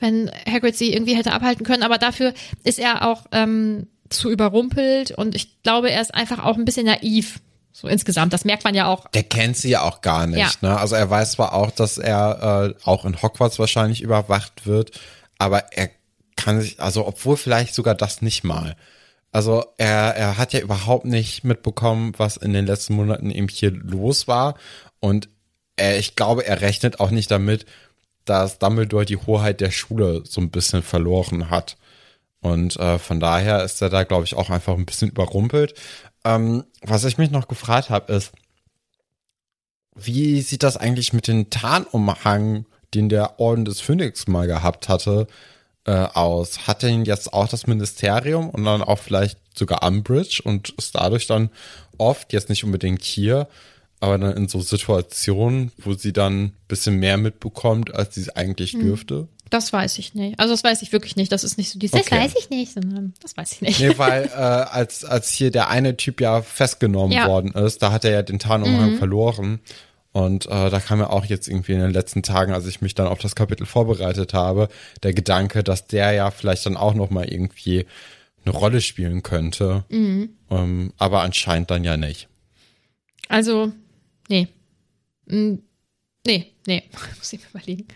[0.00, 1.82] wenn Hagrid sie irgendwie hätte abhalten können.
[1.82, 6.56] Aber dafür ist er auch ähm, zu überrumpelt und ich glaube, er ist einfach auch
[6.56, 7.40] ein bisschen naiv.
[7.72, 8.32] So insgesamt.
[8.32, 9.08] Das merkt man ja auch.
[9.08, 10.38] Der kennt sie ja auch gar nicht.
[10.38, 10.68] Ja.
[10.68, 10.78] Ne?
[10.78, 14.92] Also er weiß zwar auch, dass er äh, auch in Hogwarts wahrscheinlich überwacht wird,
[15.38, 15.90] aber er
[16.36, 18.76] kann sich, also obwohl vielleicht sogar das nicht mal.
[19.32, 23.72] Also er, er hat ja überhaupt nicht mitbekommen, was in den letzten Monaten eben hier
[23.72, 24.54] los war.
[25.00, 25.28] Und
[25.74, 27.66] er, ich glaube, er rechnet auch nicht damit,
[28.24, 31.76] dass Dumbledore die Hoheit der Schule so ein bisschen verloren hat.
[32.44, 35.72] Und äh, von daher ist er da, glaube ich, auch einfach ein bisschen überrumpelt.
[36.26, 38.32] Ähm, was ich mich noch gefragt habe, ist,
[39.96, 45.26] wie sieht das eigentlich mit dem Tarnumhang, den der Orden des Phönix mal gehabt hatte,
[45.86, 46.66] äh, aus?
[46.66, 51.26] Hat denn jetzt auch das Ministerium und dann auch vielleicht sogar Umbridge und ist dadurch
[51.26, 51.48] dann
[51.96, 53.48] oft, jetzt nicht unbedingt hier,
[54.00, 58.36] aber dann in so Situationen, wo sie dann ein bisschen mehr mitbekommt, als sie es
[58.36, 59.28] eigentlich dürfte?
[59.54, 60.40] Das weiß ich nicht.
[60.40, 61.30] Also das weiß ich wirklich nicht.
[61.30, 62.08] Das ist nicht so dieses, Okay.
[62.10, 63.78] das weiß ich nicht, sondern das weiß ich nicht.
[63.78, 67.28] Nee, weil äh, als, als hier der eine Typ ja festgenommen Ja.
[67.28, 69.60] worden ist, da hat er ja den Tarnumhang verloren.
[70.10, 72.96] Und äh, da kam ja auch jetzt irgendwie in den letzten Tagen, als ich mich
[72.96, 74.68] dann auf das Kapitel vorbereitet habe,
[75.04, 77.86] der Gedanke, dass der ja vielleicht dann auch noch mal irgendwie
[78.44, 79.84] eine Rolle spielen könnte.
[79.90, 82.26] Ähm, aber anscheinend dann ja nicht.
[83.28, 83.72] Also,
[84.28, 84.48] nee.
[86.26, 86.82] Nee, nee.
[87.18, 87.86] Muss ich mir überlegen.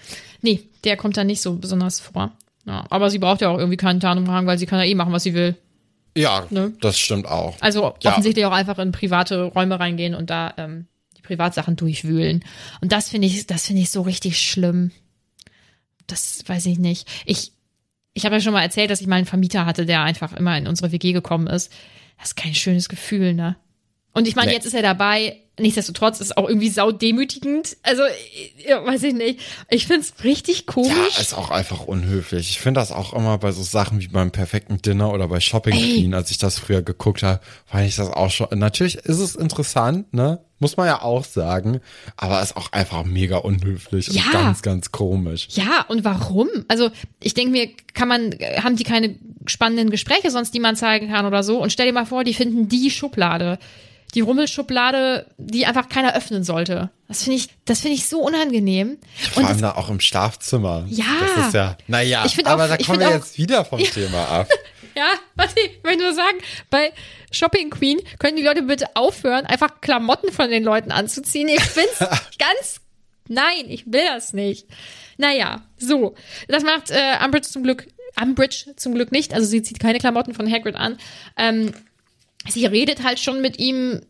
[0.43, 2.33] Nee, der kommt da nicht so besonders vor.
[2.67, 5.13] Ja, aber sie braucht ja auch irgendwie keinen Tarnumhang, weil sie kann ja eh machen,
[5.13, 5.57] was sie will.
[6.17, 6.73] Ja, Ne?
[6.81, 7.57] das stimmt auch.
[7.61, 8.11] Also Ja.
[8.11, 12.45] offensichtlich auch einfach in private Räume reingehen und da ähm, die Privatsachen durchwühlen.
[12.81, 14.91] Und das finde ich, das finde ich so richtig schlimm.
[16.07, 17.07] Das weiß ich nicht.
[17.27, 17.53] Ich,
[18.15, 20.57] ich habe ja schon mal erzählt, dass ich mal einen Vermieter hatte, der einfach immer
[20.57, 21.73] in unsere WG gekommen ist.
[22.19, 23.57] Das ist kein schönes Gefühl, ne?
[24.13, 24.55] Und ich meine, Nee.
[24.57, 25.37] jetzt ist er dabei.
[25.59, 27.77] Nichtsdestotrotz ist auch irgendwie saudemütigend.
[27.83, 28.03] Also,
[28.67, 29.41] ja, weiß ich nicht.
[29.71, 31.19] Ich find's richtig Ja, komisch.
[31.21, 32.51] ist auch einfach unhöflich.
[32.51, 35.75] Ich finde das auch immer bei so Sachen wie beim perfekten Dinner oder bei Shopping.
[35.75, 38.47] Queen, als ich das früher geguckt habe, fand ich das auch schon.
[38.59, 40.41] Natürlich ist es interessant, ne?
[40.61, 41.81] Muss man ja auch sagen,
[42.17, 44.23] aber ist auch einfach mega unhöflich Ja.
[44.25, 45.47] und ganz, ganz komisch.
[45.53, 46.49] Ja, und warum?
[46.67, 46.91] Also,
[47.23, 49.15] ich denke mir, kann man, haben die keine
[49.47, 51.63] spannenden Gespräche sonst, die man zeigen kann oder so?
[51.63, 53.61] Und stell dir mal vor, die finden die Schublade.
[54.15, 56.91] Die Rummelschublade, die einfach keiner öffnen sollte.
[57.09, 58.99] Das finde ich, das finde ich so unangenehm.
[59.33, 60.87] Vor allem es, da auch im Schlafzimmer.
[60.89, 61.05] Ja.
[61.37, 64.49] Das ist ja, naja, aber auch- da kommen wir auch- jetzt wieder vom Thema ab.
[64.97, 66.39] ja, warte, ich möchte nur sagen,
[66.71, 66.93] bei
[67.31, 71.49] Shopping Queen können die Leute bitte aufhören, einfach Klamotten von den Leuten anzuziehen.
[71.49, 71.99] Ich find's
[72.39, 72.81] ganz,
[73.29, 74.67] nein, ich will das nicht.
[75.19, 76.15] Naja, so.
[76.49, 77.89] Das macht äh, Umbridge zum Glück,
[78.21, 79.35] Umbridge zum Glück nicht.
[79.35, 80.97] Also sie zieht keine Klamotten von Hagrid an.
[81.37, 81.73] Ähm,
[82.47, 84.01] sie redet halt schon mit ihm,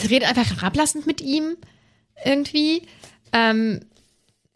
[0.00, 1.56] sie redet einfach herablassend mit ihm
[2.24, 2.82] irgendwie.
[3.32, 3.80] Ähm,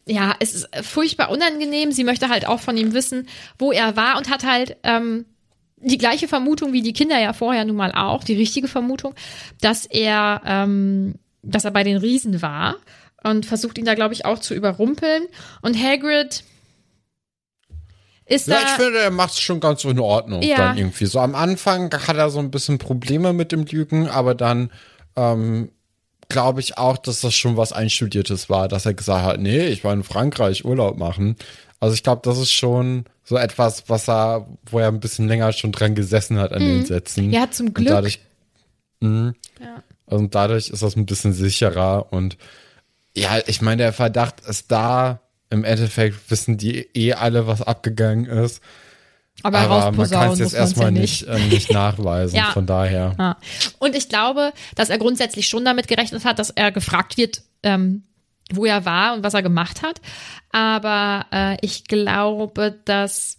[0.06, 1.92] ja, es ist furchtbar unangenehm.
[1.92, 5.24] Sie möchte halt auch von ihm wissen, wo er war und hat halt ähm,
[5.76, 9.14] die gleiche Vermutung wie die Kinder ja vorher nun mal auch, die richtige Vermutung,
[9.60, 12.76] dass er, ähm, dass er bei den Riesen war
[13.22, 15.24] und versucht ihn da, glaube ich, auch zu überrumpeln.
[15.62, 16.44] Und Hagrid
[18.26, 18.62] ist Ja, da.
[18.62, 20.56] ich finde, er macht es schon ganz in Ordnung Ja.
[20.56, 21.06] dann irgendwie.
[21.06, 24.70] So am Anfang hat er so ein bisschen Probleme mit dem Lügen, aber dann
[25.16, 25.70] ähm,
[26.28, 29.84] glaube ich auch, dass das schon was Einstudiertes war, dass er gesagt hat, nee, ich
[29.84, 31.36] war in Frankreich Urlaub machen.
[31.80, 35.52] Also ich glaube, das ist schon so etwas, was er, wo er ein bisschen länger
[35.52, 37.26] schon dran gesessen hat an den Sätzen.
[37.26, 37.32] Mhm.
[37.32, 37.88] Ja, zum Und Glück.
[37.88, 38.20] dadurch,
[39.00, 39.82] mh, Ja.
[40.06, 42.38] also dadurch ist das ein bisschen sicherer und
[43.16, 45.20] ja, ich meine, der Verdacht ist da.
[45.50, 48.60] Im Endeffekt wissen die eh alle, was abgegangen ist.
[49.42, 52.36] aber Aber man kann es jetzt erstmal ja nicht, äh, nicht nachweisen.
[52.36, 52.50] Ja.
[52.52, 53.14] Von daher.
[53.18, 53.36] Ja.
[53.78, 58.04] Und ich glaube, dass er grundsätzlich schon damit gerechnet hat, dass er gefragt wird, ähm,
[58.52, 60.00] wo er war und was er gemacht hat.
[60.50, 63.38] Aber äh, ich glaube, dass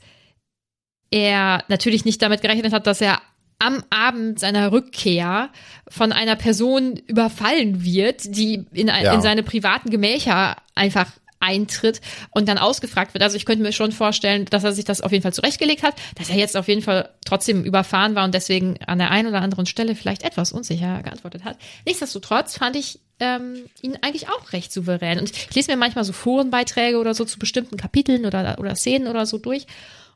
[1.11, 3.21] er natürlich nicht damit gerechnet hat, dass er
[3.59, 5.49] am Abend seiner Rückkehr
[5.87, 9.13] von einer Person überfallen wird, die in, Ja.
[9.13, 11.07] in seine privaten Gemächer einfach
[11.45, 13.23] eintritt und dann ausgefragt wird.
[13.23, 15.95] Also ich könnte mir schon vorstellen, dass er sich das auf jeden Fall zurechtgelegt hat,
[16.15, 19.41] dass er jetzt auf jeden Fall trotzdem überfahren war und deswegen an der einen oder
[19.41, 21.57] anderen Stelle vielleicht etwas unsicher geantwortet hat.
[21.85, 25.19] Nichtsdestotrotz fand ich ähm, ihn eigentlich auch recht souverän.
[25.19, 29.07] Und ich lese mir manchmal so Forenbeiträge oder so zu bestimmten Kapiteln oder, oder Szenen
[29.07, 29.67] oder so durch.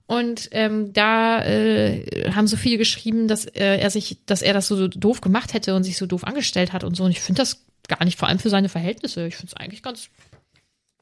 [0.06, 4.68] Und ähm, da äh, haben so viele geschrieben, dass äh, er sich, dass er das
[4.68, 7.04] so doof gemacht hätte und sich so doof angestellt hat und so.
[7.04, 9.28] Und ich finde das gar nicht, vor allem für seine Verhältnisse.
[9.28, 10.10] Ich finde es eigentlich ganz,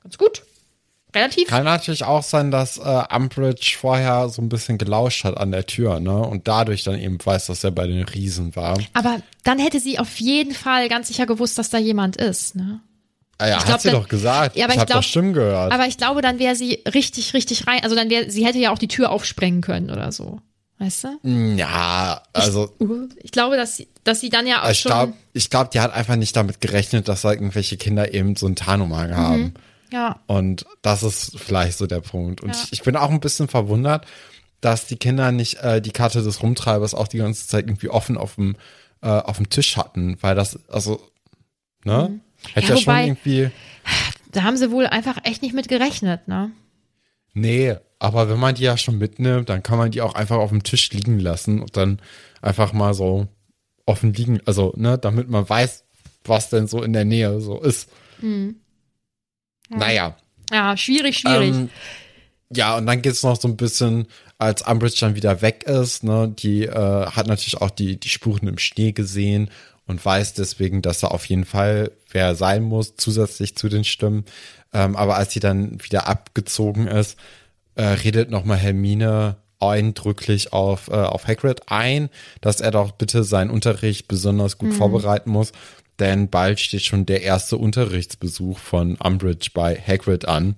[0.07, 0.43] ganz gut.
[1.15, 1.47] Relativ.
[1.47, 5.65] Kann natürlich auch sein, dass äh, Umbridge vorher so ein bisschen gelauscht hat an der
[5.65, 6.17] Tür, ne?
[6.19, 8.77] Und dadurch dann eben weiß, dass er bei den Riesen war.
[8.93, 12.55] Aber dann hätte sie auf jeden Fall ganz sicher gewusst, dass da jemand ist.
[12.55, 12.81] Ne?
[13.37, 14.55] Ah ja, Ich glaub, hat sie dann- doch gesagt.
[14.57, 15.71] Ja, aber ich ich habe glaub- doch Stimmen gehört.
[15.71, 17.79] Aber ich glaube, dann wäre sie richtig, richtig rein.
[17.83, 20.39] Also dann wäre, sie hätte ja auch die Tür aufsprengen können oder so.
[20.79, 21.55] Weißt du?
[21.55, 22.75] ja, also
[23.23, 24.89] Ich glaube, dass sie, dass sie dann ja auch ich schon.
[24.91, 28.45] glaube, ich glaub, die hat einfach nicht damit gerechnet, dass da irgendwelche Kinder eben so
[28.45, 29.15] einen Tarnumhang Mhm.
[29.15, 29.53] haben.
[29.91, 30.19] Ja.
[30.27, 32.41] Und das ist vielleicht so der Punkt.
[32.41, 32.61] Und Ja.
[32.63, 34.05] ich, ich bin auch ein bisschen verwundert,
[34.61, 38.17] dass die Kinder nicht äh, die Karte des Rumtreibers auch die ganze Zeit irgendwie offen
[38.17, 38.55] auf dem,
[39.01, 41.01] äh, auf dem Tisch hatten, weil das, also,
[41.83, 42.19] ne?
[42.53, 42.61] Hätte Mhm.
[42.61, 43.51] Ja, ja, schon wobei- irgendwie.
[44.31, 46.51] Da haben sie wohl einfach echt nicht mit gerechnet, ne?
[47.33, 50.49] Nee, aber wenn man die ja schon mitnimmt, dann kann man die auch einfach auf
[50.49, 51.99] dem Tisch liegen lassen und dann
[52.41, 53.27] einfach mal so
[53.85, 55.83] offen liegen, also, ne, damit man weiß,
[56.25, 57.89] was denn so in der Nähe so ist.
[58.21, 58.57] Mhm.
[59.69, 60.15] Naja.
[60.51, 61.49] Ja, schwierig, schwierig.
[61.49, 61.69] Ähm,
[62.49, 64.07] ja, und dann geht's noch so ein bisschen,
[64.37, 68.47] als Umbridge dann wieder weg ist, ne, die äh, hat natürlich auch die, die Spuren
[68.47, 69.49] im Schnee gesehen
[69.85, 74.25] und weiß deswegen, dass er auf jeden Fall wer sein muss, zusätzlich zu den Stimmen.
[74.73, 77.17] Ähm, aber als sie dann wieder abgezogen ist,
[77.75, 82.09] äh, redet nochmal Hermine eindrücklich auf, äh, auf Hagrid ein,
[82.41, 85.51] dass er doch bitte seinen Unterricht besonders gut vorbereiten muss,
[85.99, 90.55] denn bald steht schon der erste Unterrichtsbesuch von Umbridge bei Hagrid an.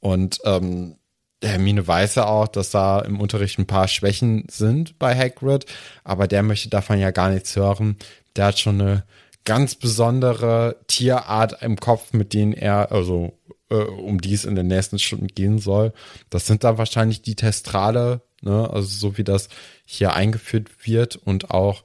[0.00, 0.96] Und ähm,
[1.42, 5.66] Hermine weiß ja auch, dass da im Unterricht ein paar Schwächen sind bei Hagrid,
[6.04, 7.96] aber der möchte davon ja gar nichts hören.
[8.36, 9.04] Der hat schon eine
[9.44, 13.38] ganz besondere Tierart im Kopf, mit denen er, also
[13.70, 15.92] äh, um die es in den nächsten Stunden gehen soll.
[16.30, 18.70] Das sind dann wahrscheinlich die Testrale, ne?
[18.70, 19.48] also so wie das
[19.84, 21.82] hier eingeführt wird und auch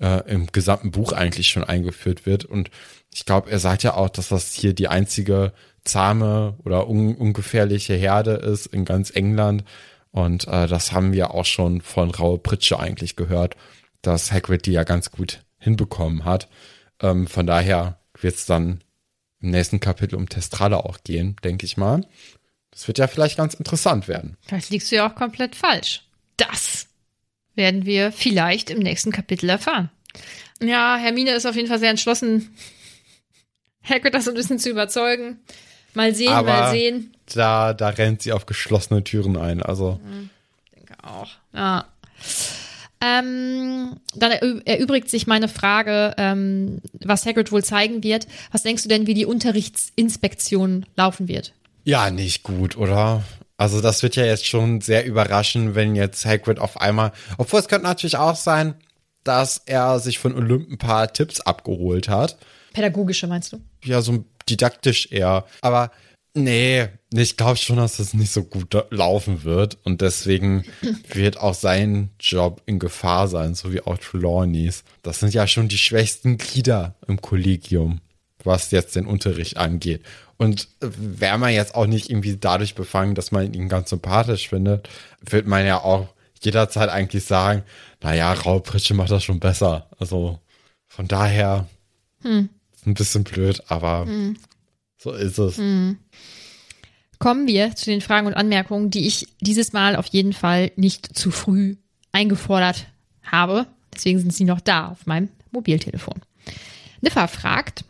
[0.00, 2.44] äh, im gesamten Buch eigentlich schon eingeführt wird.
[2.44, 2.70] Und
[3.12, 5.52] ich glaube, er sagt ja auch, dass das hier die einzige
[5.84, 9.64] zahme oder un ungefährliche Herde ist in ganz England.
[10.10, 13.56] Und äh, das haben wir auch schon von Raue Pritsche eigentlich gehört,
[14.02, 16.48] dass Hagrid die ja ganz gut hinbekommen hat.
[17.00, 18.80] Ähm, von daher wird es dann
[19.40, 22.06] im nächsten Kapitel um Testrale auch gehen, denke ich mal.
[22.70, 24.36] Das wird ja vielleicht ganz interessant werden.
[24.42, 26.02] Vielleicht liegst du ja auch komplett falsch.
[26.36, 26.85] Das
[27.56, 29.90] werden wir vielleicht im nächsten Kapitel erfahren.
[30.62, 32.54] Ja, Hermine ist auf jeden Fall sehr entschlossen,
[33.82, 35.40] Hagrid das ein bisschen zu überzeugen.
[35.94, 37.14] Mal sehen, Aber mal sehen.
[37.34, 39.62] Da, da rennt sie auf geschlossene Türen ein.
[39.62, 39.98] Also
[40.64, 41.28] Ich denke auch.
[41.54, 41.86] Ja.
[43.00, 48.26] Ähm, dann erü- erübrigt sich meine Frage, ähm, was Hagrid wohl zeigen wird.
[48.52, 51.52] Was denkst du denn, wie die Unterrichtsinspektion laufen wird?
[51.84, 53.22] ja, nicht gut, oder?
[53.56, 57.68] Also das wird ja jetzt schon sehr überraschen, wenn jetzt Hagrid auf einmal, obwohl es
[57.68, 58.74] könnte natürlich auch sein,
[59.24, 62.36] dass er sich von Olymp ein paar Tipps abgeholt hat.
[62.72, 63.60] Pädagogische meinst du?
[63.84, 65.46] Ja, so didaktisch eher.
[65.62, 65.90] Aber
[66.34, 69.78] nee, ich glaube schon, dass das nicht so gut laufen wird.
[69.84, 70.64] Und deswegen
[71.12, 74.84] wird auch sein Job in Gefahr sein, so wie auch Trelawneys.
[75.02, 78.00] Das sind ja schon die schwächsten Glieder im Kollegium,
[78.46, 80.02] was jetzt den Unterricht angeht.
[80.38, 84.88] Und wäre man jetzt auch nicht irgendwie dadurch befangen, dass man ihn ganz sympathisch findet,
[85.20, 86.08] wird man ja auch
[86.42, 87.62] jederzeit eigentlich sagen,
[88.02, 89.88] naja, Raupritsche macht das schon besser.
[89.98, 90.38] Also
[90.86, 91.66] von daher
[92.22, 94.06] ist ein bisschen blöd, aber
[94.98, 95.56] so ist es.
[97.18, 101.16] Kommen wir zu den Fragen und Anmerkungen, die ich dieses Mal auf jeden Fall nicht
[101.16, 101.76] zu früh
[102.12, 102.86] eingefordert
[103.22, 103.66] habe.
[103.94, 106.20] Deswegen sind sie noch da auf meinem Mobiltelefon.
[107.00, 107.84] Niffa fragt,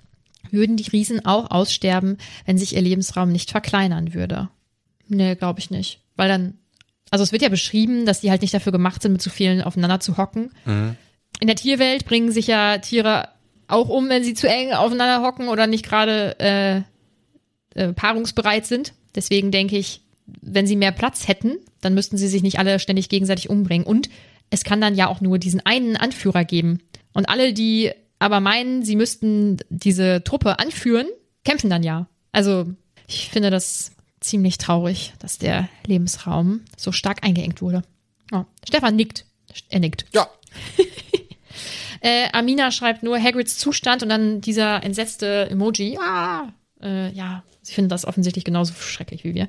[0.51, 4.49] würden die Riesen auch aussterben, wenn sich ihr Lebensraum nicht verkleinern würde?
[5.09, 6.01] Nee, glaube ich nicht.
[6.17, 6.55] Weil dann,
[7.11, 9.63] also es wird ja beschrieben, dass die halt nicht dafür gemacht sind, mit zu vielen
[9.63, 10.51] aufeinander zu hocken.
[11.41, 13.29] In der Tierwelt bringen sich ja Tiere
[13.69, 16.77] auch um, wenn sie zu eng aufeinander hocken oder nicht gerade äh,
[17.75, 18.95] äh, paarungsbereit sind.
[19.15, 20.03] Deswegen denke ich,
[20.41, 23.87] wenn sie mehr Platz hätten, dann müssten sie sich nicht alle ständig gegenseitig umbringen.
[23.87, 24.09] Und
[24.51, 26.81] es kann dann ja auch nur diesen einen Anführer geben.
[27.13, 31.07] Und alle, die aber meinen, sie müssten diese Truppe anführen,
[31.45, 32.09] kämpfen dann ja.
[32.33, 32.67] Also
[33.07, 37.83] ich finde das ziemlich traurig, dass der Lebensraum so stark eingeengt wurde.
[38.33, 38.47] Ja.
[38.67, 39.27] Stefan nickt.
[39.69, 40.07] Er nickt.
[40.13, 40.29] Ja,
[42.01, 45.99] Äh, Amina schreibt nur Hagrids Zustand und dann dieser entsetzte Emoji.
[46.01, 46.53] Ah,
[46.83, 49.49] äh, ja, sie finden das offensichtlich genauso schrecklich wie wir.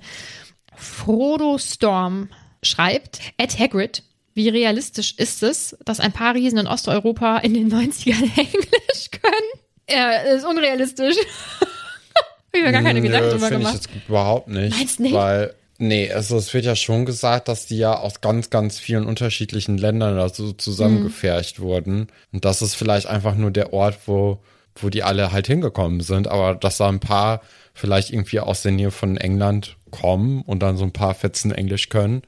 [0.76, 2.30] Frodo Storm
[2.63, 4.03] schreibt, Ed Hagrid,
[4.38, 9.61] wie realistisch ist es, dass ein paar Riesen in Osteuropa in den 90ern Englisch können?
[9.89, 11.15] Ja, ist unrealistisch.
[11.59, 13.89] Hab ich mir gar keine Gedanken drüber finde ich gemacht.
[13.95, 14.77] jetzt überhaupt nicht.
[14.77, 15.13] Meinst nicht?
[15.13, 19.07] Weil, nee, also es wird ja schon gesagt, dass die ja aus ganz, ganz vielen
[19.07, 22.07] unterschiedlichen Ländern da so zusammengefercht wurden.
[22.31, 24.39] Und das ist vielleicht einfach nur der Ort, wo,
[24.75, 26.27] wo die alle halt hingekommen sind.
[26.27, 27.41] Aber dass da ein paar
[27.73, 31.89] vielleicht irgendwie aus der Nähe von England kommen und dann so ein paar Fetzen Englisch
[31.89, 32.21] können,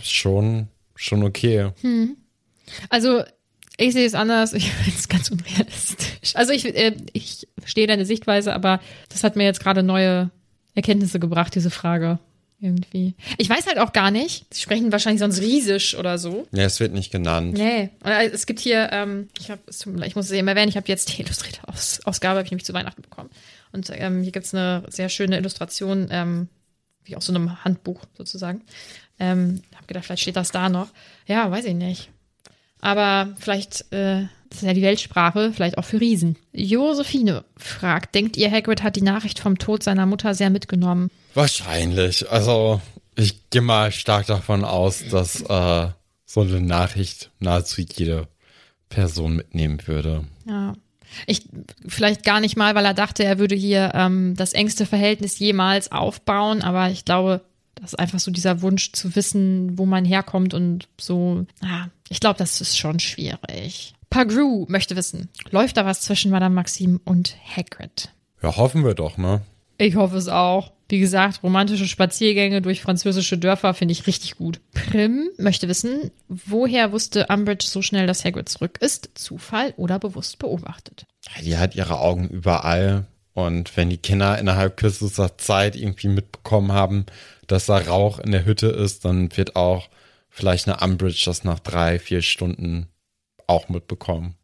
[0.00, 1.70] ist schon, schon okay.
[2.88, 3.22] Also,
[3.78, 4.52] ich sehe es anders.
[4.52, 6.34] Ich finde es ganz unrealistisch.
[6.34, 10.30] Also, ich, äh, ich verstehe deine Sichtweise, aber das hat mir jetzt gerade neue
[10.74, 12.18] Erkenntnisse gebracht, diese Frage.
[12.58, 13.14] Irgendwie.
[13.36, 14.46] Ich weiß halt auch gar nicht.
[14.54, 16.46] Sie sprechen wahrscheinlich sonst Riesisch oder so.
[16.52, 17.52] Ja, es wird nicht genannt.
[17.52, 17.90] Nee.
[18.02, 21.12] Äh, Es gibt hier, ähm, ich, hab, ich muss es eben erwähnen, ich habe jetzt
[21.12, 23.28] die illustrierte Aus Ausgabe, habe ich nämlich zu Weihnachten bekommen.
[23.72, 26.48] Und ähm, hier gibt es eine sehr schöne Illustration, ähm,
[27.04, 28.62] wie aus so einem Handbuch sozusagen.
[29.18, 30.88] Ähm, hab gedacht, vielleicht steht das da noch.
[31.26, 32.10] Ja, weiß ich nicht.
[32.80, 36.36] Aber vielleicht, äh, das ist ja die Weltsprache, vielleicht auch für Riesen.
[36.52, 41.10] Josephine fragt, denkt ihr, Hagrid hat die Nachricht vom Tod seiner Mutter sehr mitgenommen?
[41.34, 42.30] Wahrscheinlich.
[42.30, 42.80] Also
[43.16, 45.88] ich gehe mal stark davon aus, dass äh,
[46.26, 48.28] so eine Nachricht nahezu jede
[48.88, 50.24] Person mitnehmen würde.
[50.46, 50.74] Ja.
[51.26, 51.48] Ich,
[51.86, 55.92] vielleicht gar nicht mal, weil er dachte, er würde hier ähm, das engste Verhältnis jemals
[55.92, 57.42] aufbauen, aber ich glaube,
[57.80, 61.46] das ist einfach so dieser Wunsch zu wissen, wo man herkommt und so.
[61.62, 63.94] Ah, ich glaube, das ist schon schwierig.
[64.10, 68.10] Pagru möchte wissen, läuft da was zwischen Madame Maxim und Hagrid?
[68.42, 69.42] Ja, hoffen wir doch, ne?
[69.78, 70.72] Ich hoffe es auch.
[70.88, 74.60] Wie gesagt, romantische Spaziergänge durch französische Dörfer finde ich richtig gut.
[74.72, 79.10] Prim möchte wissen, woher wusste Umbridge so schnell, dass Hagrid zurück ist?
[79.14, 81.06] Zufall oder bewusst beobachtet?
[81.42, 83.06] Die hat ihre Augen überall.
[83.34, 87.04] Und wenn die Kinder innerhalb kürzester Zeit irgendwie mitbekommen haben,
[87.46, 89.88] dass da Rauch in der Hütte ist, dann wird auch
[90.28, 92.88] vielleicht eine Umbridge das nach drei, vier Stunden
[93.46, 94.34] auch mitbekommen.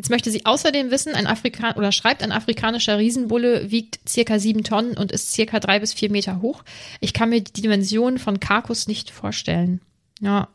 [0.00, 4.64] Jetzt möchte sie außerdem wissen, ein Afrikan oder schreibt, ein afrikanischer Riesenbulle wiegt circa sieben
[4.64, 6.62] Tonnen und ist circa drei bis vier Meter hoch.
[7.00, 9.82] Ich kann mir die Dimensionen von Karkus nicht vorstellen.
[10.20, 10.48] Ja.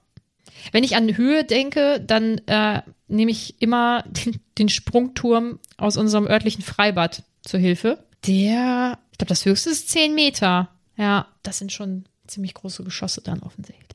[0.71, 6.25] Wenn ich an Höhe denke, dann äh, nehme ich immer den, den Sprungturm aus unserem
[6.25, 8.03] örtlichen Freibad zur Hilfe.
[8.25, 10.69] Der, ich glaube, das höchste ist zehn Meter.
[10.97, 13.85] Ja, das sind schon ziemlich große Geschosse dann offensichtlich.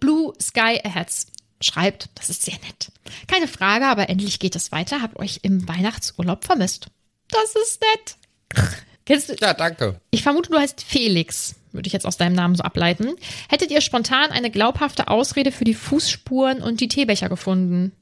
[0.00, 1.28] Blue Sky Aheads
[1.60, 2.92] schreibt, das ist sehr nett.
[3.28, 5.00] Keine Frage, aber endlich geht es weiter.
[5.02, 6.88] Habt euch im Weihnachtsurlaub vermisst.
[7.30, 8.66] Das ist nett.
[9.06, 9.34] Kennst du?
[9.40, 10.00] Ja, danke.
[10.10, 13.14] Ich vermute, du heißt Felix, würde ich jetzt aus deinem Namen so ableiten.
[13.48, 17.92] Hättet ihr spontan eine glaubhafte Ausrede für die Fußspuren und die Teebecher gefunden?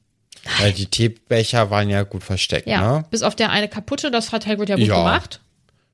[0.59, 3.05] Weil die Teebecher waren ja gut versteckt, Ja, ne?
[3.09, 4.97] bis auf der eine kaputte, das hat Hagrid ja gut Ja.
[4.97, 5.41] gemacht.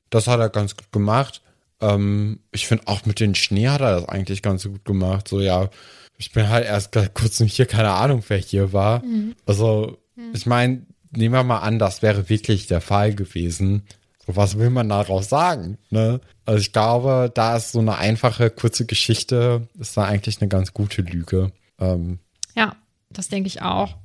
[0.09, 1.41] Das hat er ganz gut gemacht.
[1.81, 5.27] Ähm, ich finde auch mit dem Schnee hat er das eigentlich ganz gut gemacht.
[5.27, 5.69] So, ja,
[6.17, 9.03] ich bin halt erst kurz nicht hier, keine Ahnung, wer hier war.
[9.45, 9.97] Also,
[10.33, 13.83] ich meine, nehmen wir mal an, das wäre wirklich der Fall gewesen.
[14.25, 15.77] So, was will man daraus sagen?
[15.89, 16.21] Ne?
[16.45, 20.73] Also ich glaube, da ist so eine einfache, kurze Geschichte, ist da eigentlich eine ganz
[20.73, 21.51] gute Lüge.
[21.79, 22.19] Ähm,
[22.55, 22.75] Ja,
[23.09, 23.95] das denke ich auch.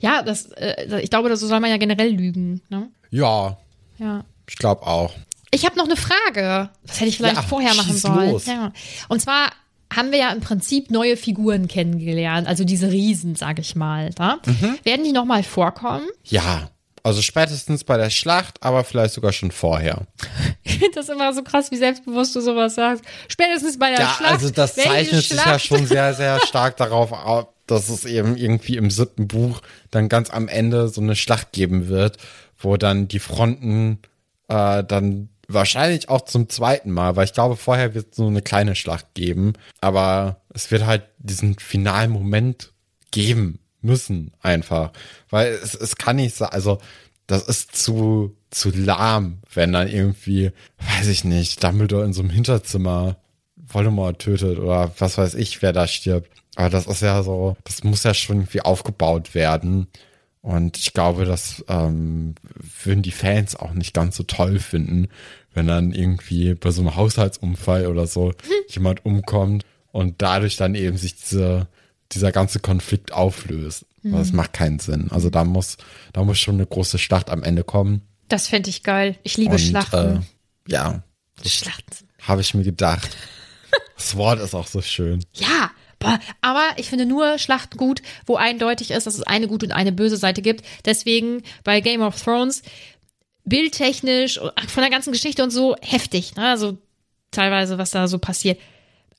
[0.00, 2.60] Ja, das, äh, ich glaube, so soll man ja generell lügen.
[2.68, 2.90] Ne?
[3.10, 3.56] ja,
[3.98, 4.24] Ja.
[4.46, 5.14] ich glaube auch.
[5.54, 6.70] Ich habe noch eine Frage.
[6.86, 8.40] Das hätte ich vielleicht Ja, vorher machen sollen.
[8.46, 8.72] Ja.
[9.08, 9.50] Und zwar
[9.94, 14.10] haben wir ja im Prinzip neue Figuren kennengelernt, also diese Riesen, sag ich mal.
[14.14, 14.38] Da.
[14.46, 14.78] Mhm.
[14.84, 16.06] Werden die nochmal vorkommen?
[16.24, 16.70] Ja,
[17.02, 20.06] also spätestens bei der Schlacht, aber vielleicht sogar schon vorher.
[20.64, 23.04] Ich finde das immer so krass, wie selbstbewusst du sowas sagst.
[23.28, 24.32] Spätestens bei der Ja, Schlacht.
[24.32, 28.76] also das zeichnet sich ja schon sehr, sehr stark darauf ab, dass es eben irgendwie
[28.76, 32.16] im siebten Buch dann ganz am Ende so eine Schlacht geben wird,
[32.58, 33.98] wo dann die Fronten
[34.48, 38.42] äh, dann wahrscheinlich auch zum zweiten Mal, weil ich glaube, vorher wird es so eine
[38.42, 42.72] kleine Schlacht geben, aber es wird halt diesen finalen Moment
[43.10, 44.92] geben müssen einfach,
[45.28, 46.78] weil es, es kann nicht sein, also
[47.26, 52.30] das ist zu, zu lahm, wenn dann irgendwie, weiß ich nicht, Dumbledore in so einem
[52.30, 53.16] Hinterzimmer
[53.56, 56.30] Voldemort tötet oder was weiß ich, wer da stirbt.
[56.56, 59.86] Aber das ist ja so, das muss ja schon irgendwie aufgebaut werden.
[60.42, 62.34] Und ich glaube, das ähm,
[62.82, 65.08] würden die Fans auch nicht ganz so toll finden,
[65.54, 68.32] wenn dann irgendwie bei so einem Haushaltsunfall oder so
[68.68, 71.68] jemand umkommt und dadurch dann eben sich diese,
[72.12, 73.86] dieser ganze Konflikt auflöst.
[74.04, 75.12] Das macht keinen Sinn.
[75.12, 75.76] Also da muss,
[76.12, 78.02] da muss schon eine große Schlacht am Ende kommen.
[78.28, 79.16] Das fände ich geil.
[79.22, 80.16] Ich liebe und, Schlachten.
[80.16, 80.20] Äh,
[80.72, 81.04] ja,
[81.46, 83.16] Schlachten habe ich mir gedacht.
[83.96, 85.24] Das Wort ist auch so schön.
[85.32, 85.70] Ja,
[86.40, 89.92] aber ich finde nur Schlachten gut, wo eindeutig ist, dass es eine gute und eine
[89.92, 90.64] böse Seite gibt.
[90.84, 92.62] Deswegen bei Game of Thrones
[93.44, 96.48] bildtechnisch von der ganzen Geschichte und so heftig, ne?
[96.48, 96.78] Also
[97.30, 98.60] teilweise, was da so passiert.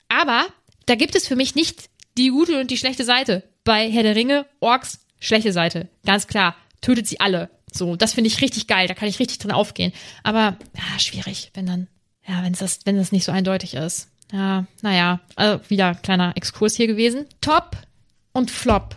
[0.08, 0.46] Aber
[0.86, 3.42] da gibt es für mich nicht die gute und die schlechte Seite.
[3.64, 5.88] Bei Herr der Ringe, Orks, schlechte Seite.
[6.04, 6.56] Ganz klar.
[6.80, 7.50] Tötet sie alle.
[7.72, 8.86] So, das finde ich richtig geil.
[8.86, 9.92] Da kann ich richtig drin aufgehen.
[10.22, 11.88] Aber, ja, schwierig, wenn dann,
[12.26, 14.08] ja, wenn das, wenn das nicht so eindeutig ist.
[14.32, 17.26] Ja, naja, also wieder kleiner Exkurs hier gewesen.
[17.40, 17.76] Top
[18.32, 18.96] und Flop.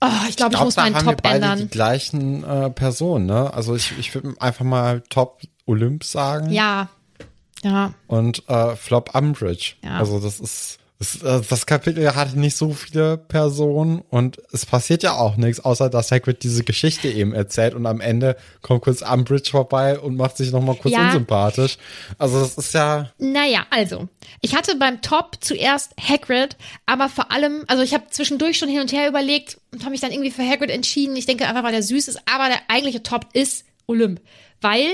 [0.00, 1.70] Oh, ich glaube, ich, glaub, muss da meinen haben wir Top beide die ändern.
[1.70, 3.52] gleichen äh, Personen, ne?
[3.52, 6.88] Also ich, ich würde einfach mal Top Olymp sagen Ja.
[7.64, 7.92] Ja.
[8.06, 9.74] und äh, Flop Umbridge.
[9.82, 9.98] Ja.
[9.98, 15.02] Also das ist das, äh, das Kapitel hatte nicht so viele Personen und es passiert
[15.04, 19.02] ja auch nichts, außer dass Hagrid diese Geschichte eben erzählt und am Ende kommt kurz
[19.02, 21.06] Umbridge vorbei und macht sich noch mal kurz Ja.
[21.06, 21.78] unsympathisch.
[22.18, 24.08] Also das ist ja Naja, also,
[24.40, 28.80] ich hatte beim Top zuerst Hagrid, aber vor allem, also ich habe zwischendurch schon hin
[28.80, 31.14] und her überlegt und habe mich dann irgendwie für Hagrid entschieden.
[31.16, 34.20] Ich denke einfach, weil der süß ist, aber der eigentliche Top ist Olymp.
[34.60, 34.88] Weil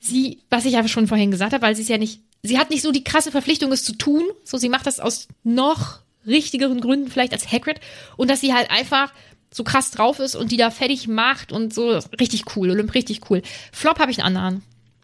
[0.00, 2.70] sie, was ich einfach schon vorhin gesagt habe, weil sie ist ja nicht, sie hat
[2.70, 4.22] nicht so die krasse Verpflichtung, es zu tun.
[4.44, 7.80] So, sie macht das aus noch richtigeren Gründen vielleicht als Hagrid.
[8.16, 9.12] Und dass sie halt einfach
[9.52, 11.98] so krass drauf ist und die da fertig macht und so.
[12.20, 13.42] Richtig cool, Olymp, richtig cool.
[13.72, 14.62] Flop habe ich einen anderen.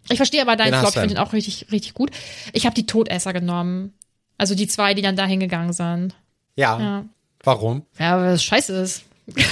[0.09, 2.11] Ich verstehe aber deinen Den Flop, ich finde den auch richtig, richtig gut.
[2.53, 3.95] Ich habe die Todesser genommen.
[4.39, 6.15] Also die zwei, die dann da hingegangen sind.
[6.57, 6.79] ja.
[6.81, 7.05] Ja.
[7.43, 7.87] Warum?
[7.99, 9.03] Ja, weil das scheiße ist.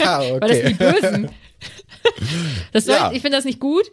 [0.00, 1.00] Ah, Weil das sind die okay.
[1.00, 1.30] Bösen.
[2.72, 3.12] Das soll, Ja.
[3.12, 3.84] Ich finde das nicht gut,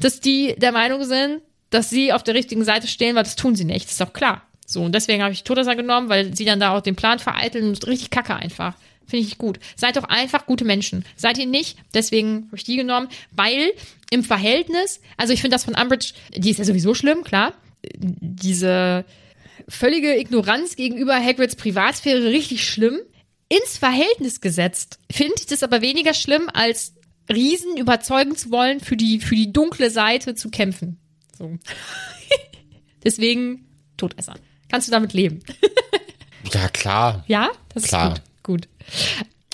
[0.00, 1.42] dass die der Meinung sind,
[1.74, 3.86] dass sie auf der richtigen Seite stehen, weil das tun sie nicht.
[3.86, 4.42] Das ist doch klar.
[4.64, 7.68] So, und deswegen habe ich Todesser genommen, weil sie dann da auch den Plan vereiteln
[7.68, 8.74] und richtig kacke einfach.
[9.06, 9.58] Finde ich gut.
[9.76, 11.04] Seid doch einfach gute Menschen.
[11.16, 13.72] Seid ihr nicht, deswegen habe ich die genommen, weil
[14.10, 17.52] im Verhältnis, also ich finde das von Umbridge, die ist ja sowieso schlimm, klar.
[17.98, 19.04] Diese
[19.68, 23.00] völlige Ignoranz gegenüber Hagrids Privatsphäre richtig schlimm.
[23.48, 26.94] Ins Verhältnis gesetzt finde ich das aber weniger schlimm, als
[27.30, 30.98] Riesen überzeugen zu wollen, für die, für die dunkle Seite zu kämpfen.
[31.36, 31.58] So.
[33.04, 33.66] Deswegen
[33.96, 34.34] Todesser.
[34.70, 35.40] Kannst du damit leben?
[36.52, 37.24] Ja, klar.
[37.26, 38.12] Ja, das Klar.
[38.12, 38.68] ist gut.
[38.68, 38.68] Gut.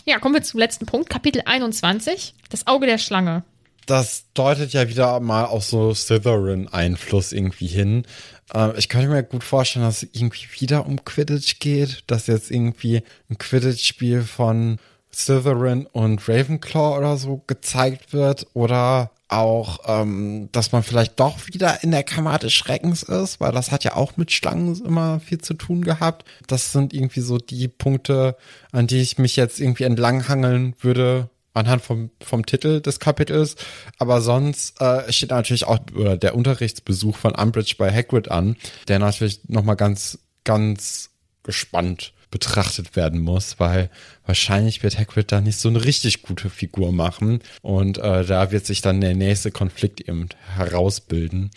[0.06, 3.44] Ja, kommen wir zum letzten Punkt, Kapitel 21, das Auge der Schlange.
[3.86, 8.04] das deutet ja wieder mal auf so Slytherin-Einfluss irgendwie hin.
[8.52, 12.50] Äh, ich könnte mir gut vorstellen, dass es irgendwie wieder um Quidditch geht, dass jetzt
[12.50, 14.78] irgendwie ein Quidditch-Spiel von
[15.14, 21.82] Slytherin und Ravenclaw oder so gezeigt wird oder auch, ähm, dass man vielleicht doch wieder
[21.82, 25.38] in der Kammer des Schreckens ist, weil das hat ja auch mit Schlangen immer viel
[25.38, 26.24] zu tun gehabt.
[26.46, 28.36] Das sind irgendwie so die Punkte,
[28.72, 33.56] an die ich mich jetzt irgendwie entlanghangeln würde, anhand vom, vom Titel des Kapitels.
[33.98, 38.56] Aber sonst äh, steht natürlich auch oder der Unterrichtsbesuch von Umbridge bei Hagrid an,
[38.88, 41.10] der natürlich nochmal ganz, ganz
[41.42, 43.90] gespannt betrachtet werden muss, weil
[44.24, 48.66] wahrscheinlich wird Hagrid da nicht so eine richtig gute Figur machen und äh, da wird
[48.66, 51.50] sich dann der nächste Konflikt eben herausbilden.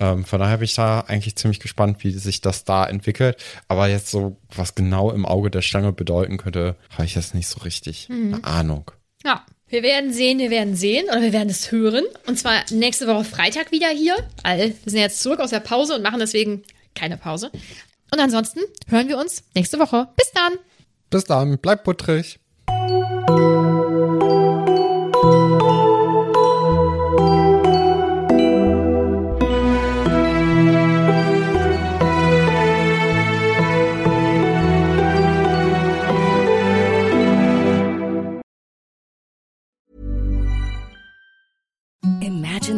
[0.00, 3.36] Ähm, von daher bin ich da eigentlich ziemlich gespannt, wie sich das da entwickelt.
[3.68, 7.46] Aber jetzt so, was genau im Auge der Stange bedeuten könnte, habe ich jetzt nicht
[7.46, 8.34] so richtig mhm.
[8.34, 8.90] eine Ahnung.
[9.24, 12.04] Ja, wir werden sehen, wir werden sehen oder wir werden es hören.
[12.26, 14.16] Und zwar nächste Woche Freitag wieder hier.
[14.42, 16.62] Weil wir sind jetzt zurück aus der Pause und machen deswegen
[16.94, 17.50] keine Pause.
[18.12, 20.08] Und ansonsten hören wir uns nächste Woche.
[20.16, 20.58] Bis dann.
[21.10, 21.58] Bis dann.
[21.58, 22.38] Bleib puttrig.